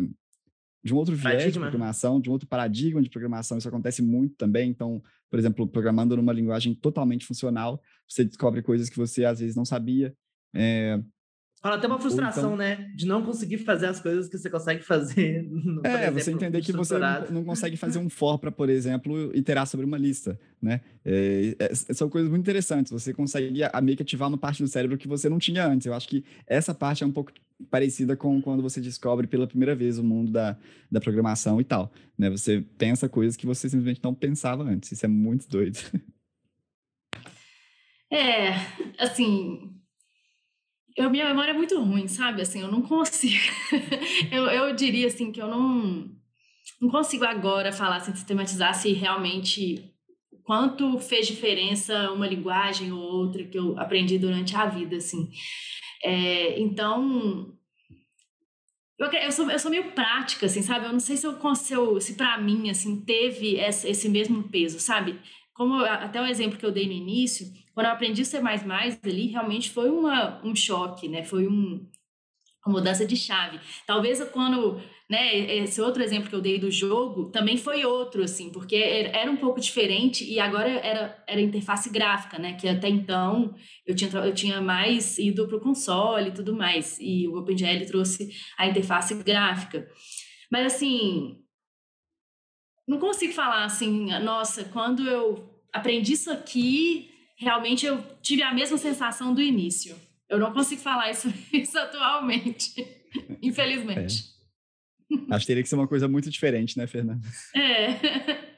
de 0.84 0.92
um 0.92 0.98
outro 0.98 1.16
viés 1.16 1.52
de 1.52 1.58
programação, 1.58 2.20
de 2.20 2.28
um 2.28 2.32
outro 2.32 2.46
paradigma 2.46 3.00
de 3.00 3.08
programação. 3.08 3.56
Isso 3.56 3.68
acontece 3.68 4.02
muito 4.02 4.36
também. 4.36 4.68
Então, 4.68 5.02
por 5.30 5.38
exemplo, 5.38 5.66
programando 5.66 6.14
numa 6.14 6.32
linguagem 6.32 6.74
totalmente 6.74 7.24
funcional, 7.24 7.80
você 8.06 8.22
descobre 8.22 8.62
coisas 8.62 8.90
que 8.90 8.98
você 8.98 9.24
às 9.24 9.40
vezes 9.40 9.56
não 9.56 9.64
sabia. 9.64 10.14
É, 10.54 11.00
Fala 11.64 11.76
até 11.76 11.86
uma 11.86 11.98
frustração, 11.98 12.42
então, 12.42 12.56
né? 12.58 12.92
De 12.94 13.06
não 13.06 13.22
conseguir 13.22 13.56
fazer 13.56 13.86
as 13.86 13.98
coisas 13.98 14.28
que 14.28 14.36
você 14.36 14.50
consegue 14.50 14.82
fazer. 14.82 15.48
No, 15.64 15.80
é, 15.82 16.08
exemplo, 16.08 16.20
você 16.20 16.32
entender 16.32 16.60
que 16.60 16.72
você 16.72 16.98
não, 17.30 17.42
consegue 17.42 17.74
fazer 17.74 17.98
um 17.98 18.10
for 18.10 18.38
para, 18.38 18.52
por 18.52 18.68
exemplo, 18.68 19.34
iterar 19.34 19.66
sobre 19.66 19.86
uma 19.86 19.96
lista, 19.96 20.38
né? 20.60 20.82
É, 21.02 21.56
é, 21.58 21.74
são 21.74 22.10
coisas 22.10 22.28
muito 22.28 22.42
interessantes. 22.42 22.92
Você 22.92 23.14
consegue 23.14 23.50
meio 23.82 23.96
que 23.96 24.02
ativar 24.02 24.28
uma 24.28 24.36
parte 24.36 24.62
do 24.62 24.68
cérebro 24.68 24.98
que 24.98 25.08
você 25.08 25.26
não 25.26 25.38
tinha 25.38 25.66
antes. 25.66 25.86
Eu 25.86 25.94
acho 25.94 26.06
que 26.06 26.22
essa 26.46 26.74
parte 26.74 27.02
é 27.02 27.06
um 27.06 27.10
pouco 27.10 27.32
parecida 27.70 28.14
com 28.14 28.42
quando 28.42 28.62
você 28.62 28.78
descobre 28.78 29.26
pela 29.26 29.46
primeira 29.46 29.74
vez 29.74 29.98
o 29.98 30.04
mundo 30.04 30.30
da, 30.30 30.58
da 30.92 31.00
programação 31.00 31.62
e 31.62 31.64
tal, 31.64 31.90
né? 32.18 32.28
Você 32.28 32.62
pensa 32.76 33.08
coisas 33.08 33.36
que 33.36 33.46
você 33.46 33.70
simplesmente 33.70 34.02
não 34.04 34.12
pensava 34.12 34.64
antes. 34.64 34.92
Isso 34.92 35.06
é 35.06 35.08
muito 35.08 35.48
doido. 35.48 35.78
É, 38.12 38.50
assim, 38.98 39.74
eu, 40.96 41.10
minha 41.10 41.26
memória 41.26 41.50
é 41.50 41.54
muito 41.54 41.80
ruim, 41.80 42.06
sabe? 42.06 42.42
Assim, 42.42 42.60
eu 42.60 42.70
não 42.70 42.82
consigo. 42.82 43.42
eu, 44.30 44.46
eu 44.46 44.74
diria 44.74 45.08
assim 45.08 45.32
que 45.32 45.40
eu 45.42 45.48
não, 45.48 46.08
não 46.80 46.88
consigo 46.88 47.24
agora 47.24 47.72
falar, 47.72 47.96
assim, 47.96 48.14
sistematizar 48.14 48.74
se 48.74 48.92
realmente 48.92 49.92
quanto 50.44 50.98
fez 50.98 51.26
diferença 51.26 52.12
uma 52.12 52.26
linguagem 52.26 52.92
ou 52.92 53.00
outra 53.00 53.42
que 53.44 53.58
eu 53.58 53.78
aprendi 53.78 54.18
durante 54.18 54.54
a 54.54 54.66
vida, 54.66 54.96
assim. 54.96 55.30
É, 56.02 56.60
então, 56.60 57.56
eu, 58.98 59.10
eu, 59.10 59.32
sou, 59.32 59.50
eu 59.50 59.58
sou 59.58 59.70
meio 59.70 59.92
prática, 59.92 60.46
assim, 60.46 60.62
sabe? 60.62 60.86
Eu 60.86 60.92
não 60.92 61.00
sei 61.00 61.16
se, 61.16 61.26
eu, 61.26 61.54
se, 61.56 61.72
eu, 61.72 62.00
se 62.00 62.14
para 62.14 62.38
mim, 62.38 62.70
assim, 62.70 63.00
teve 63.00 63.56
esse, 63.56 63.88
esse 63.88 64.08
mesmo 64.08 64.44
peso, 64.44 64.78
sabe? 64.78 65.18
Como 65.54 65.76
até 65.76 66.20
o 66.20 66.26
exemplo 66.26 66.58
que 66.58 66.66
eu 66.66 66.72
dei 66.72 66.86
no 66.86 66.92
início, 66.92 67.46
quando 67.72 67.86
eu 67.86 67.92
aprendi 67.92 68.24
C++ 68.24 68.38
ali, 68.38 69.26
realmente 69.28 69.70
foi 69.70 69.88
uma, 69.88 70.44
um 70.44 70.54
choque, 70.54 71.08
né? 71.08 71.22
Foi 71.22 71.46
um, 71.46 71.88
uma 72.66 72.78
mudança 72.78 73.06
de 73.06 73.16
chave. 73.16 73.60
Talvez 73.86 74.22
quando, 74.30 74.80
né, 75.08 75.36
esse 75.58 75.80
outro 75.80 76.02
exemplo 76.02 76.28
que 76.28 76.34
eu 76.34 76.40
dei 76.40 76.58
do 76.58 76.70
jogo 76.70 77.30
também 77.30 77.56
foi 77.56 77.84
outro, 77.84 78.22
assim, 78.24 78.50
porque 78.50 78.76
era 78.76 79.30
um 79.30 79.36
pouco 79.36 79.60
diferente 79.60 80.24
e 80.24 80.40
agora 80.40 80.68
era, 80.70 81.22
era 81.26 81.40
interface 81.40 81.90
gráfica, 81.90 82.38
né, 82.38 82.54
que 82.54 82.66
até 82.66 82.88
então 82.88 83.54
eu 83.86 83.94
tinha, 83.94 84.10
eu 84.10 84.34
tinha 84.34 84.60
mais 84.60 85.18
ido 85.18 85.46
para 85.46 85.56
o 85.56 85.60
console 85.60 86.30
e 86.30 86.34
tudo 86.34 86.56
mais, 86.56 86.98
e 87.00 87.28
o 87.28 87.38
OpenGL 87.38 87.86
trouxe 87.86 88.30
a 88.58 88.66
interface 88.66 89.14
gráfica. 89.22 89.86
Mas, 90.50 90.74
assim, 90.74 91.43
não 92.86 92.98
consigo 92.98 93.32
falar 93.32 93.64
assim, 93.64 94.10
nossa, 94.20 94.64
quando 94.64 95.08
eu 95.08 95.48
aprendi 95.72 96.12
isso 96.12 96.30
aqui, 96.30 97.10
realmente 97.36 97.86
eu 97.86 98.02
tive 98.22 98.42
a 98.42 98.52
mesma 98.52 98.78
sensação 98.78 99.34
do 99.34 99.42
início. 99.42 99.96
Eu 100.28 100.38
não 100.38 100.52
consigo 100.52 100.80
falar 100.80 101.10
isso, 101.10 101.32
isso 101.52 101.78
atualmente, 101.78 102.74
infelizmente. 103.42 104.32
É. 105.10 105.34
Acho 105.34 105.40
que 105.40 105.46
teria 105.46 105.62
que 105.62 105.68
ser 105.68 105.74
uma 105.76 105.88
coisa 105.88 106.08
muito 106.08 106.30
diferente, 106.30 106.76
né, 106.78 106.86
Fernanda? 106.86 107.26
É. 107.54 108.54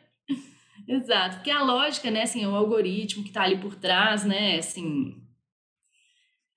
Exato, 0.88 1.36
porque 1.36 1.50
a 1.50 1.62
lógica, 1.62 2.10
né, 2.10 2.22
assim, 2.22 2.46
o 2.46 2.54
algoritmo 2.54 3.24
que 3.24 3.30
está 3.30 3.42
ali 3.42 3.58
por 3.58 3.74
trás, 3.74 4.24
né, 4.24 4.56
assim, 4.58 5.20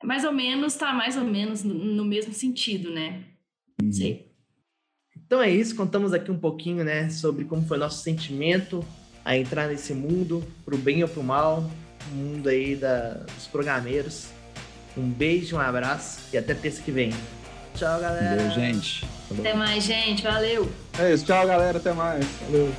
mais 0.04 0.24
ou 0.24 0.32
menos, 0.32 0.74
está 0.74 0.94
mais 0.94 1.18
ou 1.18 1.24
menos 1.24 1.64
no, 1.64 1.74
no 1.74 2.06
mesmo 2.06 2.34
sentido, 2.34 2.92
né? 2.92 3.26
Uhum. 3.82 3.92
Sei. 3.92 4.29
Então 5.30 5.44
é 5.44 5.50
isso, 5.52 5.76
contamos 5.76 6.12
aqui 6.12 6.32
um 6.32 6.40
pouquinho, 6.40 6.84
né, 6.84 7.08
sobre 7.12 7.46
como 7.46 7.64
foi 7.68 7.78
nosso 7.78 8.02
sentimento 8.02 8.84
a 9.24 9.38
entrar 9.38 9.68
nesse 9.68 9.94
mundo, 9.94 10.44
pro 10.66 10.76
bem 10.76 11.04
ou 11.04 11.08
pro 11.08 11.22
mal, 11.22 11.70
mundo 12.12 12.50
aí 12.50 12.76
da, 12.76 13.12
dos 13.36 13.46
programeiros. 13.46 14.30
Um 14.98 15.08
beijo, 15.08 15.56
um 15.56 15.60
abraço 15.60 16.20
e 16.34 16.38
até 16.40 16.56
terça 16.56 16.82
que 16.82 16.90
vem. 16.90 17.14
Tchau, 17.76 18.02
galera. 18.02 18.38
Valeu, 18.38 18.52
gente. 18.56 19.08
Até 19.38 19.54
mais, 19.54 19.84
gente. 19.84 20.24
Valeu. 20.24 20.68
É 20.98 21.14
isso. 21.14 21.26
Tchau, 21.26 21.46
galera. 21.46 21.78
Até 21.78 21.94
mais. 21.94 22.26
Valeu. 22.48 22.74